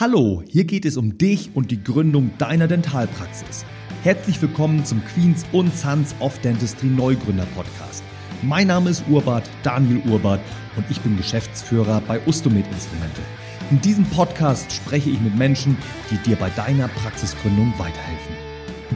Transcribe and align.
Hallo, 0.00 0.42
hier 0.48 0.64
geht 0.64 0.86
es 0.86 0.96
um 0.96 1.18
dich 1.18 1.50
und 1.52 1.70
die 1.70 1.84
Gründung 1.84 2.30
deiner 2.38 2.66
Dentalpraxis. 2.66 3.66
Herzlich 4.02 4.40
willkommen 4.40 4.82
zum 4.86 5.04
Queens 5.04 5.44
und 5.52 5.76
Sons 5.76 6.14
of 6.20 6.38
Dentistry 6.38 6.86
Neugründer 6.86 7.44
Podcast. 7.54 8.02
Mein 8.40 8.68
Name 8.68 8.88
ist 8.88 9.04
Urbart, 9.10 9.44
Daniel 9.62 10.00
Urbart 10.10 10.40
und 10.76 10.86
ich 10.88 11.02
bin 11.02 11.18
Geschäftsführer 11.18 12.00
bei 12.08 12.18
Ustomed 12.26 12.64
Instrumente. 12.72 13.20
In 13.70 13.82
diesem 13.82 14.06
Podcast 14.06 14.72
spreche 14.72 15.10
ich 15.10 15.20
mit 15.20 15.36
Menschen, 15.36 15.76
die 16.10 16.16
dir 16.26 16.36
bei 16.36 16.48
deiner 16.48 16.88
Praxisgründung 16.88 17.74
weiterhelfen. 17.76 18.36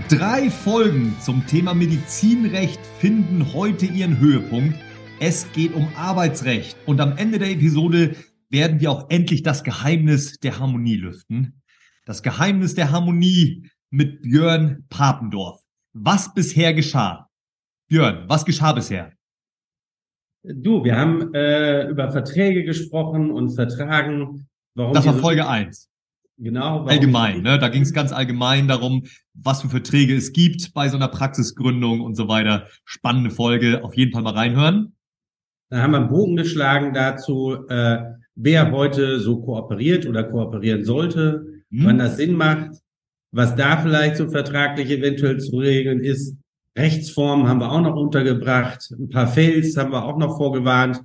Drei 0.09 0.49
Folgen 0.49 1.15
zum 1.21 1.47
Thema 1.47 1.75
Medizinrecht 1.75 2.81
finden 2.99 3.53
heute 3.53 3.85
ihren 3.85 4.21
Höhepunkt. 4.21 4.79
Es 5.21 5.53
geht 5.53 5.75
um 5.75 5.87
Arbeitsrecht 5.97 6.79
und 6.87 6.99
am 7.03 7.19
Ende 7.19 7.39
der 7.39 7.51
Episode 7.51 8.17
werden 8.55 8.81
wir 8.81 8.93
auch 8.93 9.11
endlich 9.11 9.43
das 9.43 9.65
Geheimnis 9.65 10.39
der 10.39 10.61
Harmonie 10.61 10.97
lüften. 10.97 11.61
Das 12.07 12.23
Geheimnis 12.23 12.77
der 12.77 12.93
Harmonie 12.93 13.69
mit 13.91 14.23
Björn 14.23 14.87
Papendorf. 14.89 15.61
Was 15.93 16.33
bisher 16.33 16.73
geschah? 16.73 17.29
Björn, 17.89 18.29
was 18.29 18.45
geschah 18.45 18.73
bisher? 18.73 19.13
Du, 20.45 20.85
wir 20.85 20.97
haben 20.97 21.35
äh, 21.35 21.89
über 21.89 22.13
Verträge 22.13 22.65
gesprochen 22.65 23.33
und 23.33 23.51
Vertragen. 23.51 24.47
Warum 24.75 24.95
das 24.95 25.07
war 25.07 25.15
Folge 25.15 25.49
eins. 25.49 25.91
Genau. 26.37 26.85
Allgemein, 26.85 27.43
ne? 27.43 27.59
Da 27.59 27.69
ging 27.69 27.83
es 27.83 27.93
ganz 27.93 28.13
allgemein 28.13 28.69
darum, 28.69 29.05
was 29.33 29.63
für 29.63 29.69
Verträge 29.69 30.15
es 30.15 30.33
gibt 30.33 30.75
bei 30.75 30.89
so 30.89 30.97
einer 30.97 31.09
Praxisgründung 31.09 32.01
und 32.01 32.15
so 32.15 32.29
weiter. 32.29 32.69
Spannende 32.85 33.31
Folge, 33.31 33.83
auf 33.83 33.97
jeden 33.97 34.13
Fall 34.13 34.23
mal 34.23 34.35
reinhören. 34.35 34.95
Da 35.71 35.83
haben 35.83 35.93
wir 35.93 35.99
einen 35.99 36.09
Bogen 36.09 36.37
geschlagen 36.37 36.93
dazu, 36.93 37.67
äh, 37.69 38.03
wer 38.35 38.71
heute 38.73 39.21
so 39.21 39.41
kooperiert 39.41 40.07
oder 40.07 40.25
kooperieren 40.25 40.85
sollte, 40.85 41.47
hm. 41.71 41.85
wann 41.85 41.99
das 41.99 42.17
Sinn 42.17 42.35
macht, 42.35 42.71
was 43.31 43.57
da 43.57 43.77
vielleicht 43.77 44.17
so 44.17 44.29
vertraglich 44.29 44.91
eventuell 44.91 45.39
zu 45.39 45.59
regeln 45.59 46.01
ist. 46.01 46.37
Rechtsformen 46.77 47.49
haben 47.49 47.61
wir 47.61 47.71
auch 47.71 47.81
noch 47.81 47.97
untergebracht, 47.97 48.91
ein 48.91 49.09
paar 49.09 49.29
Fails 49.29 49.77
haben 49.77 49.93
wir 49.93 50.05
auch 50.05 50.19
noch 50.19 50.37
vorgewarnt. 50.37 51.03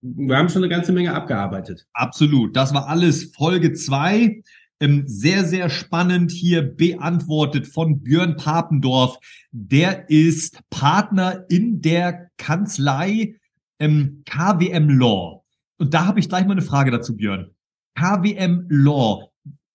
Wir 0.00 0.36
haben 0.36 0.48
schon 0.48 0.64
eine 0.64 0.74
ganze 0.74 0.92
Menge 0.92 1.14
abgearbeitet. 1.14 1.86
Absolut. 1.92 2.56
Das 2.56 2.74
war 2.74 2.88
alles 2.88 3.32
Folge 3.36 3.72
zwei. 3.72 4.42
Ähm, 4.80 5.04
sehr, 5.06 5.44
sehr 5.44 5.70
spannend 5.70 6.32
hier 6.32 6.62
beantwortet 6.62 7.68
von 7.68 8.02
Björn 8.02 8.36
Papendorf. 8.36 9.18
Der 9.52 10.10
ist 10.10 10.58
Partner 10.70 11.44
in 11.48 11.80
der 11.80 12.30
Kanzlei 12.36 13.36
ähm, 13.78 14.24
KWM 14.26 14.98
Law. 14.98 15.41
Und 15.82 15.92
da 15.94 16.06
habe 16.06 16.20
ich 16.20 16.28
gleich 16.28 16.46
mal 16.46 16.52
eine 16.52 16.62
Frage 16.62 16.92
dazu, 16.92 17.16
Björn. 17.16 17.50
KWM 17.96 18.66
Law. 18.68 19.32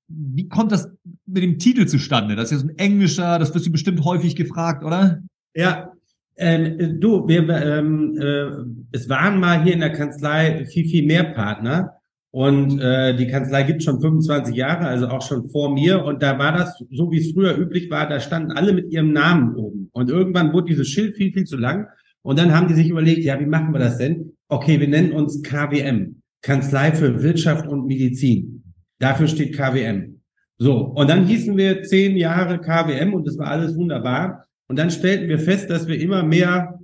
Wie 0.07 0.47
kommt 0.47 0.71
das 0.71 0.89
mit 1.25 1.43
dem 1.43 1.59
Titel 1.59 1.85
zustande? 1.85 2.37
Das 2.37 2.45
ist 2.45 2.51
ja 2.51 2.57
so 2.59 2.67
ein 2.67 2.77
englischer, 2.77 3.37
das 3.39 3.53
wirst 3.53 3.67
du 3.67 3.73
bestimmt 3.73 4.05
häufig 4.05 4.37
gefragt, 4.37 4.85
oder? 4.85 5.19
Ja, 5.53 5.91
ähm, 6.37 7.01
du, 7.01 7.27
wir, 7.27 7.49
ähm, 7.49 8.17
äh, 8.17 8.95
es 8.95 9.09
waren 9.09 9.41
mal 9.41 9.61
hier 9.61 9.73
in 9.73 9.81
der 9.81 9.91
Kanzlei 9.91 10.65
viel, 10.67 10.87
viel 10.87 11.05
mehr 11.05 11.25
Partner. 11.25 11.95
Und 12.31 12.79
äh, 12.79 13.13
die 13.17 13.27
Kanzlei 13.27 13.63
gibt 13.63 13.83
schon 13.83 13.99
25 13.99 14.55
Jahre, 14.55 14.87
also 14.87 15.09
auch 15.09 15.21
schon 15.21 15.49
vor 15.49 15.73
mir. 15.73 16.05
Und 16.05 16.23
da 16.23 16.39
war 16.39 16.53
das, 16.53 16.81
so 16.89 17.11
wie 17.11 17.19
es 17.19 17.33
früher 17.33 17.57
üblich 17.57 17.91
war, 17.91 18.07
da 18.07 18.21
standen 18.21 18.53
alle 18.53 18.71
mit 18.71 18.93
ihrem 18.93 19.11
Namen 19.11 19.55
oben. 19.57 19.89
Und 19.91 20.09
irgendwann 20.09 20.53
wurde 20.53 20.67
dieses 20.67 20.87
Schild 20.87 21.17
viel, 21.17 21.33
viel 21.33 21.43
zu 21.43 21.57
lang. 21.57 21.87
Und 22.21 22.39
dann 22.39 22.55
haben 22.55 22.69
die 22.69 22.75
sich 22.75 22.87
überlegt, 22.87 23.25
ja, 23.25 23.37
wie 23.41 23.45
machen 23.45 23.73
wir 23.73 23.79
das 23.79 23.97
denn? 23.97 24.36
Okay, 24.49 24.79
wir 24.79 24.87
nennen 24.87 25.11
uns 25.11 25.41
KWM, 25.43 26.21
Kanzlei 26.41 26.93
für 26.93 27.21
Wirtschaft 27.21 27.67
und 27.67 27.85
Medizin. 27.85 28.63
Dafür 28.99 29.27
steht 29.27 29.55
KWM. 29.55 30.21
So, 30.57 30.77
und 30.77 31.09
dann 31.09 31.27
hießen 31.27 31.55
wir 31.57 31.83
zehn 31.83 32.15
Jahre 32.17 32.59
KWM 32.59 33.13
und 33.13 33.27
das 33.27 33.37
war 33.37 33.47
alles 33.47 33.75
wunderbar. 33.75 34.45
Und 34.67 34.79
dann 34.79 34.89
stellten 34.89 35.29
wir 35.29 35.39
fest, 35.39 35.69
dass 35.69 35.87
wir 35.87 35.99
immer 35.99 36.23
mehr 36.23 36.79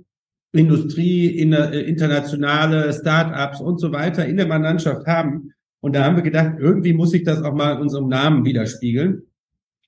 Industrie, 0.52 1.38
äh, 1.40 1.80
internationale 1.80 2.92
Start-ups 2.92 3.60
und 3.60 3.80
so 3.80 3.92
weiter 3.92 4.24
in 4.26 4.36
der 4.36 4.46
Mannschaft 4.46 5.06
haben. 5.06 5.52
Und 5.80 5.96
da 5.96 6.04
haben 6.04 6.16
wir 6.16 6.22
gedacht, 6.22 6.54
irgendwie 6.58 6.92
muss 6.92 7.10
sich 7.10 7.24
das 7.24 7.42
auch 7.42 7.54
mal 7.54 7.74
in 7.74 7.82
unserem 7.82 8.08
Namen 8.08 8.44
widerspiegeln. 8.44 9.22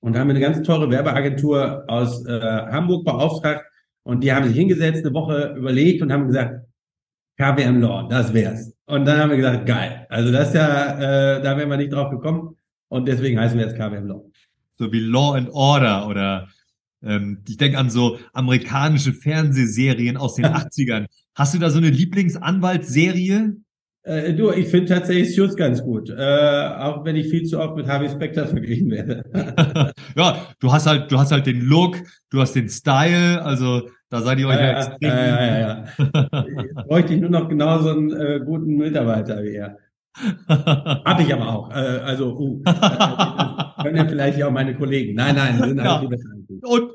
Und 0.01 0.13
da 0.13 0.19
haben 0.19 0.27
wir 0.27 0.35
eine 0.35 0.43
ganz 0.43 0.61
teure 0.63 0.91
Werbeagentur 0.91 1.85
aus 1.87 2.25
äh, 2.25 2.39
Hamburg 2.39 3.05
beauftragt, 3.05 3.63
und 4.07 4.23
die 4.23 4.31
haben 4.31 4.47
sich 4.47 4.55
hingesetzt, 4.55 5.05
eine 5.05 5.13
Woche 5.13 5.53
überlegt 5.57 6.01
und 6.01 6.13
haben 6.13 6.27
gesagt, 6.27 6.61
KWM 7.37 7.81
Law, 7.81 8.07
das 8.09 8.33
wär's. 8.33 8.73
Und 8.85 9.05
dann 9.05 9.19
haben 9.19 9.29
wir 9.29 9.37
gesagt, 9.37 9.65
geil. 9.65 10.07
Also 10.09 10.31
das 10.31 10.49
ist 10.49 10.55
ja, 10.55 11.37
äh, 11.37 11.41
da 11.41 11.57
wären 11.57 11.69
wir 11.69 11.77
nicht 11.77 11.93
drauf 11.93 12.09
gekommen. 12.09 12.55
Und 12.89 13.07
deswegen 13.07 13.39
heißen 13.39 13.57
wir 13.57 13.65
jetzt 13.65 13.77
KWM 13.77 14.07
Law. 14.07 14.25
So 14.71 14.91
wie 14.91 14.99
Law 14.99 15.33
and 15.33 15.49
Order 15.51 16.07
oder 16.07 16.47
ähm, 17.03 17.43
ich 17.47 17.57
denke 17.57 17.77
an 17.77 17.89
so 17.89 18.17
amerikanische 18.33 19.13
Fernsehserien 19.13 20.17
aus 20.17 20.35
den 20.35 20.45
80ern. 20.47 21.05
Hast 21.35 21.53
du 21.53 21.59
da 21.59 21.69
so 21.69 21.77
eine 21.77 21.89
Lieblingsanwaltsserie? 21.89 23.55
Äh, 24.03 24.33
du, 24.33 24.51
ich 24.51 24.69
finde 24.69 24.93
tatsächlich 24.93 25.35
Suits 25.35 25.55
ganz 25.55 25.83
gut, 25.83 26.09
äh, 26.09 26.15
auch 26.15 27.03
wenn 27.03 27.17
ich 27.17 27.27
viel 27.29 27.43
zu 27.43 27.59
oft 27.59 27.75
mit 27.75 27.87
Harvey 27.87 28.09
Specter 28.09 28.47
verglichen 28.47 28.89
werde. 28.89 29.23
ja, 30.15 30.47
du 30.59 30.71
hast 30.71 30.87
halt, 30.87 31.11
du 31.11 31.19
hast 31.19 31.31
halt 31.31 31.45
den 31.45 31.61
Look, 31.61 31.97
du 32.29 32.39
hast 32.39 32.53
den 32.53 32.69
Style, 32.69 33.43
also 33.43 33.89
da 34.09 34.21
seid 34.21 34.39
ihr 34.39 34.47
euch 34.47 34.55
ja, 34.55 34.77
extrem. 34.77 35.09
Ja, 35.09 35.25
ja, 35.25 35.59
ja, 35.59 35.85
ja. 35.97 36.83
bräuchte 36.83 37.13
ich 37.13 37.21
nur 37.21 37.29
noch 37.29 37.49
genau 37.49 37.79
so 37.79 37.89
einen 37.89 38.11
äh, 38.11 38.39
guten 38.45 38.77
Mitarbeiter 38.77 39.43
wie 39.43 39.55
er. 39.55 39.77
Hab 40.47 41.19
ich 41.19 41.33
aber 41.33 41.47
auch. 41.47 41.71
Äh, 41.71 41.99
also, 42.03 42.37
uh, 42.37 42.63
können 43.81 43.97
ja 43.97 44.05
vielleicht 44.07 44.41
auch 44.41 44.51
meine 44.51 44.75
Kollegen. 44.75 45.15
Nein, 45.15 45.35
nein, 45.35 45.57
sind 45.59 45.77
ja. 45.83 46.01
Und 46.63 46.91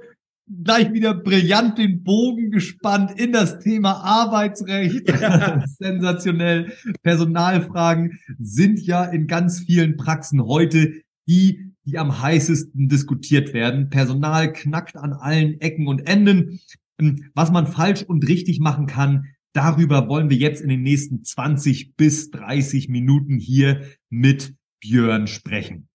gleich 0.64 0.92
wieder 0.92 1.14
brillant 1.14 1.78
den 1.78 2.02
Bogen 2.02 2.50
gespannt 2.50 3.12
in 3.16 3.32
das 3.32 3.60
Thema 3.60 3.92
Arbeitsrecht. 4.02 5.08
Ja. 5.08 5.62
Sensationell. 5.78 6.72
Personalfragen 7.02 8.18
sind 8.38 8.80
ja 8.80 9.04
in 9.04 9.26
ganz 9.26 9.60
vielen 9.60 9.96
Praxen 9.96 10.44
heute 10.44 10.92
die 11.28 11.72
die 11.84 11.98
am 11.98 12.22
heißesten 12.22 12.88
diskutiert 12.88 13.52
werden. 13.54 13.90
Personal 13.90 14.52
knackt 14.52 14.96
an 14.96 15.12
allen 15.12 15.60
Ecken 15.60 15.88
und 15.88 16.06
Enden. 16.06 16.60
Ähm, 17.02 17.30
was 17.34 17.50
man 17.50 17.66
falsch 17.66 18.02
und 18.02 18.26
richtig 18.28 18.60
machen 18.60 18.86
kann, 18.86 19.26
darüber 19.52 20.08
wollen 20.08 20.30
wir 20.30 20.36
jetzt 20.36 20.62
in 20.62 20.68
den 20.68 20.82
nächsten 20.82 21.22
20 21.24 21.96
bis 21.96 22.30
30 22.30 22.88
Minuten 22.88 23.38
hier 23.38 23.82
mit 24.08 24.54
Björn 24.80 25.26
sprechen. 25.26 25.88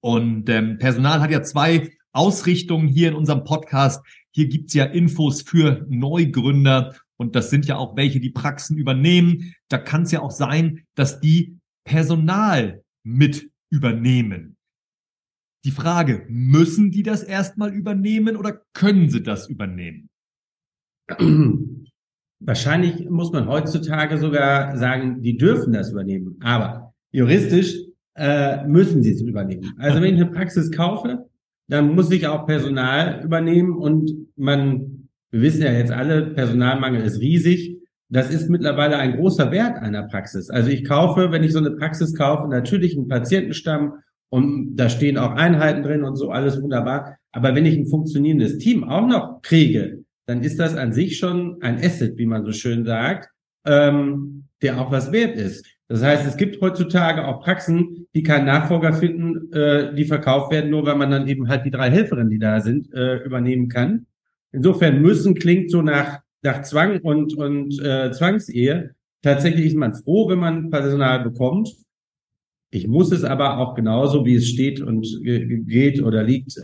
Und 0.00 0.48
ähm, 0.48 0.78
Personal 0.78 1.20
hat 1.20 1.30
ja 1.30 1.42
zwei 1.42 1.90
Ausrichtungen 2.12 2.88
hier 2.88 3.08
in 3.08 3.14
unserem 3.14 3.44
Podcast. 3.44 4.04
Hier 4.32 4.48
gibt's 4.48 4.74
ja 4.74 4.84
Infos 4.84 5.42
für 5.42 5.86
Neugründer 5.88 6.94
und 7.16 7.34
das 7.34 7.50
sind 7.50 7.66
ja 7.66 7.76
auch 7.76 7.96
welche, 7.96 8.20
die 8.20 8.30
Praxen 8.30 8.76
übernehmen. 8.76 9.54
Da 9.68 9.78
kann 9.78 10.02
es 10.02 10.12
ja 10.12 10.20
auch 10.20 10.30
sein, 10.30 10.84
dass 10.94 11.20
die 11.20 11.58
Personal 11.84 12.82
mit 13.04 13.50
übernehmen. 13.70 14.56
Die 15.64 15.70
Frage, 15.70 16.26
müssen 16.28 16.90
die 16.90 17.04
das 17.04 17.22
erstmal 17.22 17.72
übernehmen 17.72 18.36
oder 18.36 18.62
können 18.72 19.08
sie 19.08 19.22
das 19.22 19.48
übernehmen? 19.48 20.08
Wahrscheinlich 22.40 23.08
muss 23.08 23.32
man 23.32 23.48
heutzutage 23.48 24.18
sogar 24.18 24.76
sagen, 24.76 25.22
die 25.22 25.36
dürfen 25.36 25.72
das 25.72 25.92
übernehmen. 25.92 26.38
Aber 26.42 26.92
juristisch 27.12 27.76
äh, 28.16 28.66
müssen 28.66 29.02
sie 29.02 29.12
es 29.12 29.22
übernehmen. 29.22 29.74
Also 29.78 30.00
wenn 30.00 30.14
ich 30.14 30.20
eine 30.20 30.30
Praxis 30.30 30.70
kaufe, 30.70 31.26
dann 31.68 31.94
muss 31.94 32.10
ich 32.10 32.26
auch 32.26 32.46
Personal 32.46 33.22
übernehmen 33.24 33.76
und 33.76 34.10
man, 34.36 35.08
wir 35.30 35.40
wissen 35.40 35.62
ja 35.62 35.72
jetzt 35.72 35.92
alle, 35.92 36.26
Personalmangel 36.26 37.02
ist 37.02 37.20
riesig. 37.20 37.78
Das 38.08 38.28
ist 38.28 38.50
mittlerweile 38.50 38.98
ein 38.98 39.16
großer 39.16 39.50
Wert 39.50 39.78
einer 39.78 40.02
Praxis. 40.02 40.50
Also 40.50 40.68
ich 40.68 40.84
kaufe, 40.84 41.30
wenn 41.30 41.44
ich 41.44 41.52
so 41.52 41.60
eine 41.60 41.70
Praxis 41.70 42.14
kaufe, 42.14 42.48
natürlich 42.48 42.96
einen 42.96 43.08
Patientenstamm 43.08 43.94
und 44.28 44.76
da 44.76 44.88
stehen 44.88 45.16
auch 45.16 45.32
Einheiten 45.32 45.82
drin 45.82 46.04
und 46.04 46.16
so 46.16 46.30
alles 46.30 46.60
wunderbar. 46.60 47.16
Aber 47.32 47.54
wenn 47.54 47.64
ich 47.64 47.76
ein 47.76 47.86
funktionierendes 47.86 48.58
Team 48.58 48.84
auch 48.84 49.06
noch 49.06 49.40
kriege, 49.40 50.01
dann 50.26 50.42
ist 50.42 50.58
das 50.58 50.76
an 50.76 50.92
sich 50.92 51.18
schon 51.18 51.60
ein 51.62 51.78
Asset, 51.78 52.16
wie 52.18 52.26
man 52.26 52.44
so 52.44 52.52
schön 52.52 52.84
sagt, 52.84 53.28
ähm, 53.64 54.44
der 54.62 54.80
auch 54.80 54.90
was 54.90 55.12
wert 55.12 55.36
ist. 55.36 55.66
Das 55.88 56.02
heißt, 56.02 56.26
es 56.26 56.36
gibt 56.36 56.60
heutzutage 56.60 57.26
auch 57.26 57.42
Praxen, 57.42 58.06
die 58.14 58.22
keinen 58.22 58.46
Nachfolger 58.46 58.94
finden, 58.94 59.52
äh, 59.52 59.94
die 59.94 60.04
verkauft 60.04 60.50
werden, 60.50 60.70
nur 60.70 60.86
weil 60.86 60.96
man 60.96 61.10
dann 61.10 61.28
eben 61.28 61.48
halt 61.48 61.66
die 61.66 61.70
drei 61.70 61.90
Helferinnen, 61.90 62.30
die 62.30 62.38
da 62.38 62.60
sind, 62.60 62.92
äh, 62.94 63.16
übernehmen 63.16 63.68
kann. 63.68 64.06
Insofern 64.52 65.02
müssen 65.02 65.34
klingt 65.34 65.70
so 65.70 65.82
nach, 65.82 66.20
nach 66.42 66.62
Zwang 66.62 67.00
und, 67.00 67.34
und 67.34 67.78
äh, 67.82 68.10
Zwangsehe. 68.12 68.94
Tatsächlich 69.22 69.66
ist 69.66 69.76
man 69.76 69.94
froh, 69.94 70.28
wenn 70.28 70.38
man 70.38 70.70
Personal 70.70 71.24
bekommt. 71.24 71.74
Ich 72.70 72.88
muss 72.88 73.12
es 73.12 73.22
aber 73.22 73.58
auch 73.58 73.74
genauso, 73.74 74.24
wie 74.24 74.36
es 74.36 74.48
steht 74.48 74.80
und 74.80 75.06
geht 75.22 76.02
oder 76.02 76.22
liegt, 76.22 76.56
äh, 76.56 76.62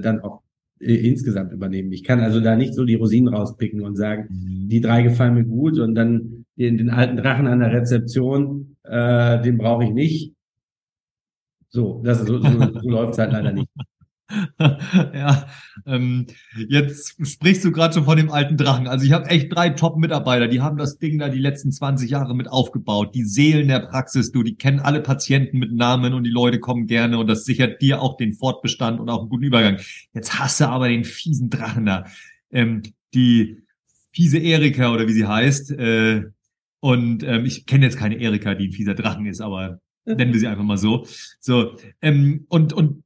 dann 0.00 0.20
auch 0.22 0.42
insgesamt 0.78 1.52
übernehmen. 1.52 1.92
Ich 1.92 2.04
kann 2.04 2.20
also 2.20 2.40
da 2.40 2.56
nicht 2.56 2.74
so 2.74 2.84
die 2.84 2.96
Rosinen 2.96 3.32
rauspicken 3.32 3.80
und 3.80 3.96
sagen, 3.96 4.28
mhm. 4.28 4.68
die 4.68 4.80
drei 4.80 5.02
gefallen 5.02 5.34
mir 5.34 5.44
gut 5.44 5.78
und 5.78 5.94
dann 5.94 6.44
den, 6.56 6.78
den 6.78 6.90
alten 6.90 7.16
Drachen 7.16 7.46
an 7.46 7.60
der 7.60 7.72
Rezeption, 7.72 8.76
äh, 8.84 9.40
den 9.42 9.58
brauche 9.58 9.84
ich 9.84 9.92
nicht. 9.92 10.34
So, 11.68 12.02
das 12.04 12.20
so, 12.20 12.40
so, 12.40 12.48
so 12.48 12.80
läuft 12.88 13.12
es 13.12 13.18
halt 13.18 13.32
leider 13.32 13.52
nicht. 13.52 13.68
ja, 14.58 15.46
ähm, 15.86 16.26
jetzt 16.68 17.16
sprichst 17.24 17.64
du 17.64 17.70
gerade 17.70 17.94
schon 17.94 18.04
von 18.04 18.16
dem 18.16 18.30
alten 18.30 18.56
Drachen. 18.56 18.88
Also 18.88 19.04
ich 19.04 19.12
habe 19.12 19.26
echt 19.26 19.54
drei 19.54 19.70
Top-Mitarbeiter, 19.70 20.48
die 20.48 20.60
haben 20.60 20.76
das 20.76 20.98
Ding 20.98 21.18
da 21.18 21.28
die 21.28 21.38
letzten 21.38 21.70
20 21.70 22.10
Jahre 22.10 22.34
mit 22.34 22.48
aufgebaut. 22.48 23.14
Die 23.14 23.24
Seelen 23.24 23.68
der 23.68 23.80
Praxis, 23.80 24.32
du, 24.32 24.42
die 24.42 24.56
kennen 24.56 24.80
alle 24.80 25.00
Patienten 25.00 25.58
mit 25.58 25.72
Namen 25.72 26.12
und 26.12 26.24
die 26.24 26.30
Leute 26.30 26.58
kommen 26.58 26.86
gerne 26.86 27.18
und 27.18 27.28
das 27.28 27.44
sichert 27.44 27.80
dir 27.80 28.02
auch 28.02 28.16
den 28.16 28.32
Fortbestand 28.32 28.98
und 28.98 29.08
auch 29.08 29.20
einen 29.20 29.28
guten 29.28 29.44
Übergang. 29.44 29.78
Jetzt 30.12 30.38
hast 30.38 30.60
du 30.60 30.68
aber 30.68 30.88
den 30.88 31.04
fiesen 31.04 31.48
Drachen 31.48 31.86
da. 31.86 32.04
Ähm, 32.50 32.82
die 33.14 33.62
fiese 34.12 34.38
Erika 34.38 34.92
oder 34.92 35.06
wie 35.06 35.12
sie 35.12 35.26
heißt. 35.26 35.70
Äh, 35.72 36.24
und 36.80 37.22
ähm, 37.22 37.44
ich 37.44 37.66
kenne 37.66 37.84
jetzt 37.84 37.98
keine 37.98 38.16
Erika, 38.16 38.54
die 38.54 38.68
ein 38.68 38.72
fieser 38.72 38.94
Drachen 38.94 39.26
ist, 39.26 39.40
aber 39.40 39.80
nennen 40.04 40.32
wir 40.32 40.40
sie 40.40 40.46
einfach 40.46 40.64
mal 40.64 40.78
so. 40.78 41.06
So 41.40 41.76
ähm, 42.00 42.46
und 42.48 42.72
und 42.72 43.02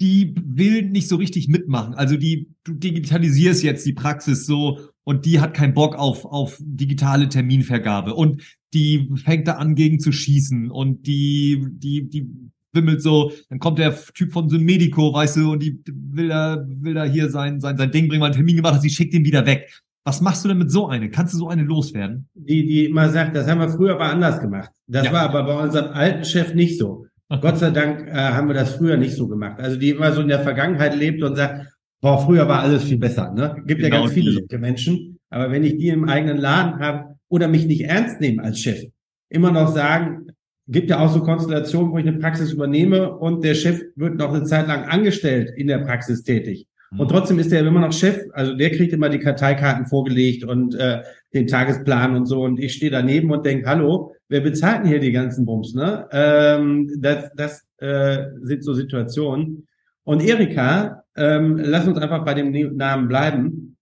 die 0.00 0.34
will 0.42 0.88
nicht 0.88 1.08
so 1.08 1.16
richtig 1.16 1.48
mitmachen. 1.48 1.94
Also 1.94 2.16
die, 2.16 2.48
du 2.64 2.72
digitalisierst 2.72 3.62
jetzt 3.62 3.84
die 3.84 3.92
Praxis 3.92 4.46
so 4.46 4.78
und 5.04 5.26
die 5.26 5.40
hat 5.40 5.54
keinen 5.54 5.74
Bock 5.74 5.96
auf, 5.96 6.24
auf 6.24 6.56
digitale 6.60 7.28
Terminvergabe 7.28 8.14
und 8.14 8.42
die 8.72 9.10
fängt 9.22 9.46
da 9.46 9.54
an 9.54 9.74
gegen 9.74 10.00
zu 10.00 10.12
schießen 10.12 10.70
und 10.70 11.06
die, 11.06 11.66
die, 11.70 12.08
die 12.08 12.28
wimmelt 12.72 13.02
so, 13.02 13.32
dann 13.48 13.58
kommt 13.58 13.78
der 13.78 13.94
Typ 14.14 14.32
von 14.32 14.48
so 14.48 14.56
einem 14.56 14.64
Medico, 14.64 15.12
weißt 15.12 15.36
du, 15.36 15.52
und 15.52 15.62
die 15.62 15.82
will 15.86 16.28
da, 16.28 16.64
will 16.66 16.94
da 16.94 17.04
hier 17.04 17.28
sein, 17.28 17.60
sein, 17.60 17.76
sein 17.76 17.90
Ding 17.90 18.08
bringen, 18.08 18.20
mal 18.20 18.26
einen 18.26 18.36
Termin 18.36 18.56
gemacht 18.56 18.74
hat, 18.74 18.82
sie 18.82 18.90
schickt 18.90 19.12
den 19.12 19.24
wieder 19.24 19.44
weg. 19.44 19.68
Was 20.04 20.20
machst 20.20 20.44
du 20.44 20.48
denn 20.48 20.58
mit 20.58 20.70
so 20.70 20.86
eine? 20.88 21.10
Kannst 21.10 21.34
du 21.34 21.38
so 21.38 21.48
eine 21.48 21.62
loswerden? 21.62 22.28
Die, 22.34 22.66
die 22.66 22.84
immer 22.86 23.10
sagt, 23.10 23.36
das 23.36 23.46
haben 23.46 23.60
wir 23.60 23.68
früher 23.68 23.94
aber 23.94 24.06
anders 24.06 24.40
gemacht. 24.40 24.70
Das 24.86 25.06
ja. 25.06 25.12
war 25.12 25.22
aber 25.22 25.44
bei 25.44 25.62
unserem 25.62 25.92
alten 25.92 26.24
Chef 26.24 26.54
nicht 26.54 26.78
so. 26.78 27.06
Gott 27.38 27.58
sei 27.58 27.70
Dank 27.70 28.08
äh, 28.08 28.12
haben 28.12 28.48
wir 28.48 28.54
das 28.54 28.74
früher 28.74 28.96
nicht 28.96 29.14
so 29.14 29.28
gemacht. 29.28 29.60
Also 29.60 29.78
die 29.78 29.90
immer 29.90 30.12
so 30.12 30.20
in 30.20 30.28
der 30.28 30.40
Vergangenheit 30.40 30.96
lebt 30.96 31.22
und 31.22 31.36
sagt, 31.36 31.66
boah, 32.00 32.18
früher 32.18 32.48
war 32.48 32.60
alles 32.60 32.84
viel 32.84 32.98
besser. 32.98 33.32
Ne? 33.32 33.62
Gibt 33.66 33.80
genau 33.80 33.94
ja 33.94 34.00
ganz 34.02 34.12
viele 34.12 34.32
solche 34.32 34.58
Menschen. 34.58 35.18
Aber 35.30 35.50
wenn 35.52 35.62
ich 35.62 35.78
die 35.78 35.88
im 35.88 36.08
eigenen 36.08 36.38
Laden 36.38 36.80
habe 36.80 37.16
oder 37.28 37.46
mich 37.46 37.66
nicht 37.66 37.82
ernst 37.82 38.20
nehmen 38.20 38.40
als 38.40 38.58
Chef, 38.58 38.82
immer 39.28 39.52
noch 39.52 39.68
sagen, 39.68 40.26
gibt 40.66 40.90
ja 40.90 40.98
auch 40.98 41.12
so 41.12 41.20
Konstellationen, 41.20 41.92
wo 41.92 41.98
ich 41.98 42.06
eine 42.06 42.18
Praxis 42.18 42.52
übernehme 42.52 43.16
und 43.16 43.44
der 43.44 43.54
Chef 43.54 43.80
wird 43.94 44.16
noch 44.16 44.32
eine 44.32 44.44
Zeit 44.44 44.66
lang 44.66 44.84
angestellt 44.84 45.52
in 45.56 45.68
der 45.68 45.78
Praxis 45.78 46.22
tätig. 46.22 46.66
Und 46.96 47.08
trotzdem 47.08 47.38
ist 47.38 47.52
der 47.52 47.64
immer 47.64 47.80
noch 47.80 47.92
Chef, 47.92 48.20
also 48.32 48.54
der 48.54 48.70
kriegt 48.70 48.92
immer 48.92 49.08
die 49.08 49.20
Karteikarten 49.20 49.86
vorgelegt 49.86 50.42
und 50.42 50.74
äh, 50.74 51.02
den 51.32 51.46
Tagesplan 51.46 52.16
und 52.16 52.26
so. 52.26 52.42
Und 52.42 52.58
ich 52.58 52.74
stehe 52.74 52.90
daneben 52.90 53.30
und 53.30 53.46
denke, 53.46 53.68
hallo, 53.68 54.12
wer 54.28 54.40
bezahlt 54.40 54.82
denn 54.82 54.88
hier 54.88 54.98
die 54.98 55.12
ganzen 55.12 55.46
Bums? 55.46 55.72
Ne? 55.74 56.08
Ähm, 56.10 56.90
das 56.98 57.30
das 57.36 57.64
äh, 57.78 58.24
sind 58.42 58.64
so 58.64 58.74
Situationen. 58.74 59.68
Und 60.02 60.20
Erika, 60.20 61.04
ähm, 61.16 61.58
lass 61.62 61.86
uns 61.86 61.98
einfach 61.98 62.24
bei 62.24 62.34
dem 62.34 62.76
Namen 62.76 63.06
bleiben. 63.06 63.76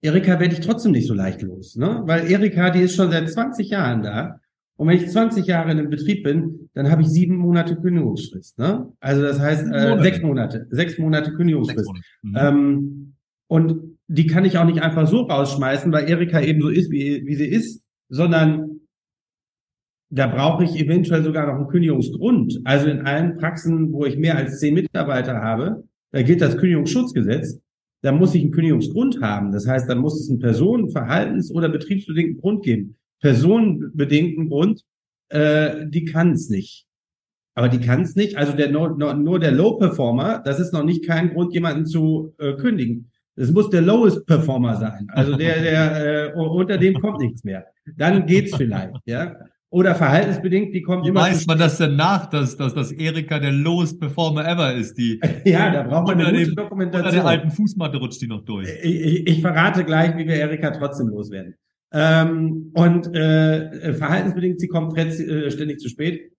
Erika 0.00 0.38
werde 0.38 0.54
ich 0.54 0.60
trotzdem 0.60 0.92
nicht 0.92 1.08
so 1.08 1.14
leicht 1.14 1.42
los, 1.42 1.76
ne? 1.76 2.02
Weil 2.04 2.30
Erika, 2.30 2.70
die 2.70 2.82
ist 2.82 2.94
schon 2.94 3.10
seit 3.10 3.28
20 3.30 3.70
Jahren 3.70 4.02
da. 4.02 4.38
Und 4.76 4.88
wenn 4.88 4.96
ich 4.96 5.08
20 5.08 5.46
Jahre 5.46 5.70
in 5.70 5.78
einem 5.78 5.90
Betrieb 5.90 6.24
bin, 6.24 6.68
dann 6.74 6.90
habe 6.90 7.02
ich 7.02 7.08
sieben 7.08 7.36
Monate 7.36 7.76
Kündigungsfrist. 7.76 8.58
Ne? 8.58 8.92
Also 9.00 9.22
das 9.22 9.38
heißt 9.38 9.66
äh, 9.72 10.02
sechs 10.02 10.20
Monate, 10.20 10.66
sechs 10.70 10.98
Monate 10.98 11.32
Kündigungsfrist. 11.32 11.86
Sechs 11.86 12.22
Monate. 12.22 12.52
Mhm. 12.52 12.58
Ähm, 12.58 13.14
und 13.46 13.98
die 14.08 14.26
kann 14.26 14.44
ich 14.44 14.58
auch 14.58 14.66
nicht 14.66 14.82
einfach 14.82 15.06
so 15.06 15.22
rausschmeißen, 15.22 15.92
weil 15.92 16.08
Erika 16.08 16.40
eben 16.40 16.60
so 16.60 16.68
ist, 16.68 16.90
wie, 16.90 17.24
wie 17.24 17.34
sie 17.36 17.46
ist, 17.46 17.82
sondern 18.08 18.80
da 20.10 20.26
brauche 20.26 20.64
ich 20.64 20.78
eventuell 20.78 21.22
sogar 21.22 21.46
noch 21.46 21.54
einen 21.54 21.68
Kündigungsgrund. 21.68 22.60
Also 22.64 22.88
in 22.88 23.00
allen 23.02 23.36
Praxen, 23.36 23.92
wo 23.92 24.04
ich 24.04 24.16
mehr 24.16 24.36
als 24.36 24.58
zehn 24.60 24.74
Mitarbeiter 24.74 25.40
habe, 25.40 25.84
da 26.12 26.22
gilt 26.22 26.40
das 26.40 26.56
Kündigungsschutzgesetz. 26.56 27.60
Da 28.02 28.12
muss 28.12 28.34
ich 28.34 28.42
einen 28.42 28.52
Kündigungsgrund 28.52 29.20
haben. 29.22 29.50
Das 29.50 29.66
heißt, 29.66 29.88
da 29.88 29.94
muss 29.94 30.20
es 30.20 30.30
einen 30.30 30.38
Personen-, 30.38 30.90
Verhaltens- 30.90 31.50
oder 31.50 31.68
betriebsbedingten 31.68 32.40
Grund 32.40 32.62
geben. 32.62 32.96
Personenbedingten 33.24 34.50
Grund, 34.50 34.82
äh, 35.30 35.86
die 35.86 36.04
kann 36.04 36.32
es 36.32 36.50
nicht. 36.50 36.84
Aber 37.54 37.70
die 37.70 37.80
kann 37.80 38.02
es 38.02 38.16
nicht. 38.16 38.36
Also 38.36 38.52
der 38.52 38.70
nur, 38.70 38.98
nur 38.98 39.38
der 39.38 39.50
Low-Performer, 39.50 40.42
das 40.44 40.60
ist 40.60 40.74
noch 40.74 40.84
nicht 40.84 41.06
kein 41.06 41.32
Grund, 41.32 41.54
jemanden 41.54 41.86
zu 41.86 42.34
äh, 42.38 42.52
kündigen. 42.52 43.10
Es 43.34 43.50
muss 43.50 43.70
der 43.70 43.80
Lowest 43.80 44.26
Performer 44.26 44.76
sein. 44.76 45.06
Also 45.08 45.36
der, 45.38 45.62
der 45.62 46.34
äh, 46.34 46.38
unter 46.38 46.76
dem 46.76 47.00
kommt 47.00 47.20
nichts 47.20 47.44
mehr. 47.44 47.64
Dann 47.96 48.26
geht's 48.26 48.54
vielleicht, 48.54 48.92
ja. 49.06 49.34
Oder 49.70 49.94
verhaltensbedingt, 49.94 50.74
die 50.74 50.82
kommt 50.82 51.06
Wie 51.06 51.08
immer. 51.08 51.22
Weiß 51.22 51.46
man 51.46 51.58
das 51.58 51.78
denn 51.78 51.96
nach, 51.96 52.26
dass, 52.26 52.58
dass, 52.58 52.74
dass 52.74 52.92
Erika 52.92 53.38
der 53.38 53.52
lowest 53.52 53.98
Performer 54.00 54.46
ever 54.46 54.74
ist? 54.74 54.98
Die, 54.98 55.18
ja, 55.46 55.70
da 55.72 55.82
braucht 55.84 56.08
man 56.08 56.20
eine 56.20 56.30
gute 56.30 56.44
dem, 56.44 56.56
Dokumentation. 56.56 57.06
Unter 57.06 57.16
der 57.22 57.26
alten 57.26 57.50
Fußmatte 57.50 57.96
rutscht 57.96 58.20
die 58.20 58.26
noch 58.26 58.44
durch. 58.44 58.68
Ich, 58.82 59.00
ich, 59.00 59.26
ich 59.26 59.40
verrate 59.40 59.82
gleich, 59.82 60.14
wie 60.18 60.26
wir 60.26 60.34
Erika 60.34 60.70
trotzdem 60.72 61.08
loswerden. 61.08 61.54
Ähm, 61.96 62.72
und 62.74 63.14
äh, 63.14 63.94
verhaltensbedingt, 63.94 64.60
sie 64.60 64.66
kommt 64.66 64.98
äh, 64.98 65.50
ständig 65.50 65.78
zu 65.78 65.88
spät. 65.88 66.32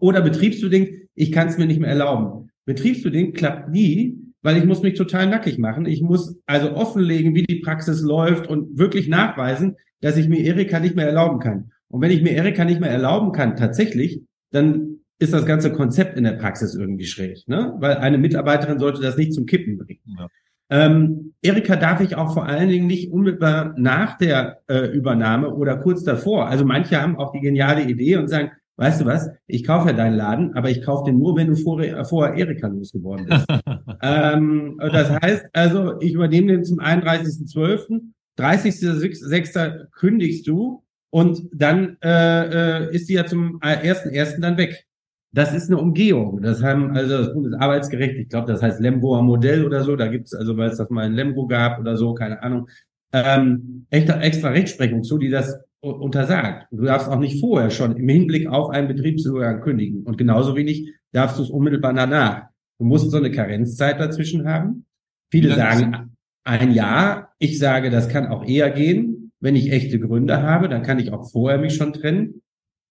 Oder 0.00 0.22
betriebsbedingt, 0.22 0.90
ich 1.14 1.30
kann 1.30 1.46
es 1.46 1.56
mir 1.56 1.66
nicht 1.66 1.80
mehr 1.80 1.90
erlauben. 1.90 2.50
Betriebsbedingt 2.64 3.36
klappt 3.36 3.70
nie, 3.70 4.18
weil 4.42 4.56
ich 4.56 4.64
muss 4.64 4.82
mich 4.82 4.94
total 4.94 5.28
nackig 5.28 5.58
machen. 5.58 5.86
Ich 5.86 6.02
muss 6.02 6.40
also 6.46 6.72
offenlegen, 6.74 7.34
wie 7.34 7.44
die 7.44 7.60
Praxis 7.60 8.02
läuft 8.02 8.48
und 8.48 8.76
wirklich 8.76 9.06
nachweisen, 9.06 9.76
dass 10.00 10.16
ich 10.16 10.28
mir 10.28 10.40
Erika 10.40 10.80
nicht 10.80 10.96
mehr 10.96 11.06
erlauben 11.06 11.38
kann. 11.38 11.70
Und 11.88 12.00
wenn 12.00 12.10
ich 12.10 12.22
mir 12.22 12.32
Erika 12.32 12.64
nicht 12.64 12.80
mehr 12.80 12.90
erlauben 12.90 13.30
kann, 13.30 13.54
tatsächlich, 13.56 14.22
dann 14.50 15.00
ist 15.20 15.32
das 15.32 15.46
ganze 15.46 15.72
Konzept 15.72 16.16
in 16.18 16.24
der 16.24 16.32
Praxis 16.32 16.74
irgendwie 16.74 17.06
schräg, 17.06 17.46
ne? 17.46 17.74
Weil 17.78 17.98
eine 17.98 18.18
Mitarbeiterin 18.18 18.80
sollte 18.80 19.00
das 19.00 19.16
nicht 19.16 19.32
zum 19.32 19.46
Kippen 19.46 19.78
bringen. 19.78 20.00
Ja. 20.18 20.26
Ähm, 20.72 21.34
Erika 21.42 21.76
darf 21.76 22.00
ich 22.00 22.16
auch 22.16 22.32
vor 22.32 22.46
allen 22.46 22.70
Dingen 22.70 22.86
nicht 22.86 23.12
unmittelbar 23.12 23.74
nach 23.76 24.16
der 24.16 24.62
äh, 24.68 24.86
Übernahme 24.86 25.54
oder 25.54 25.76
kurz 25.76 26.02
davor. 26.02 26.46
Also 26.46 26.64
manche 26.64 27.00
haben 27.00 27.16
auch 27.16 27.32
die 27.32 27.40
geniale 27.40 27.82
Idee 27.82 28.16
und 28.16 28.28
sagen, 28.28 28.52
weißt 28.76 29.02
du 29.02 29.04
was, 29.04 29.28
ich 29.46 29.64
kaufe 29.64 29.88
ja 29.88 29.92
deinen 29.92 30.16
Laden, 30.16 30.54
aber 30.54 30.70
ich 30.70 30.82
kaufe 30.82 31.04
den 31.04 31.18
nur, 31.18 31.36
wenn 31.36 31.48
du 31.48 31.56
vorher, 31.56 32.02
vorher 32.06 32.34
Erika 32.36 32.68
losgeworden 32.68 33.26
bist. 33.26 33.46
ähm, 34.02 34.80
das 34.80 35.10
heißt 35.10 35.50
also, 35.52 36.00
ich 36.00 36.14
übernehme 36.14 36.52
den 36.52 36.64
zum 36.64 36.80
31.12., 36.80 38.00
30.06. 38.38 39.90
kündigst 39.90 40.46
du 40.46 40.82
und 41.10 41.42
dann 41.52 41.98
äh, 42.02 42.86
äh, 42.86 42.94
ist 42.94 43.08
sie 43.08 43.14
ja 43.14 43.26
zum 43.26 43.60
1.1. 43.60 44.40
dann 44.40 44.56
weg. 44.56 44.86
Das 45.34 45.54
ist 45.54 45.70
eine 45.70 45.80
Umgehung. 45.80 46.42
Das 46.42 46.62
haben 46.62 46.94
also 46.94 47.18
das 47.18 47.32
Bundesarbeitsgericht, 47.32 48.16
ich 48.16 48.28
glaube, 48.28 48.52
das 48.52 48.62
heißt 48.62 48.80
Lemgoer 48.80 49.22
Modell 49.22 49.64
oder 49.64 49.82
so, 49.82 49.96
da 49.96 50.08
gibt's 50.08 50.34
also, 50.34 50.56
weil 50.56 50.70
es 50.70 50.76
das 50.76 50.90
mal 50.90 51.06
in 51.06 51.14
Lemgo 51.14 51.46
gab 51.46 51.78
oder 51.78 51.96
so, 51.96 52.12
keine 52.14 52.42
Ahnung, 52.42 52.68
ähm, 53.12 53.86
extra, 53.90 54.20
extra 54.20 54.48
Rechtsprechung 54.50 55.02
zu, 55.02 55.18
die 55.18 55.30
das 55.30 55.60
untersagt. 55.80 56.68
Du 56.70 56.84
darfst 56.84 57.08
auch 57.08 57.18
nicht 57.18 57.40
vorher 57.40 57.70
schon 57.70 57.96
im 57.96 58.08
Hinblick 58.08 58.46
auf 58.46 58.70
einen 58.70 58.88
Betriebsübergang 58.88 59.60
kündigen. 59.62 60.04
Und 60.04 60.16
genauso 60.16 60.54
wenig 60.54 60.92
darfst 61.12 61.38
du 61.38 61.42
es 61.42 61.50
unmittelbar 61.50 61.92
danach. 61.92 62.44
Du 62.78 62.84
musst 62.84 63.10
so 63.10 63.16
eine 63.16 63.30
Karenzzeit 63.30 63.98
dazwischen 63.98 64.46
haben. 64.46 64.86
Viele 65.30 65.54
sagen 65.54 66.16
ein 66.44 66.72
Jahr. 66.72 67.32
Ich 67.38 67.58
sage, 67.58 67.90
das 67.90 68.08
kann 68.08 68.26
auch 68.26 68.46
eher 68.46 68.70
gehen. 68.70 69.32
Wenn 69.40 69.56
ich 69.56 69.72
echte 69.72 69.98
Gründe 69.98 70.42
habe, 70.42 70.68
dann 70.68 70.82
kann 70.82 71.00
ich 71.00 71.12
auch 71.12 71.30
vorher 71.30 71.58
mich 71.58 71.74
schon 71.74 71.92
trennen. 71.92 72.42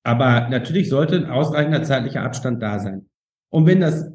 Aber 0.04 0.50
natürlich 0.50 0.90
sollte 0.90 1.16
ein 1.16 1.26
ausreichender 1.26 1.84
zeitlicher 1.84 2.24
Abstand 2.24 2.62
da 2.62 2.80
sein. 2.80 3.08
Und 3.50 3.66
wenn 3.66 3.82
das 3.82 4.12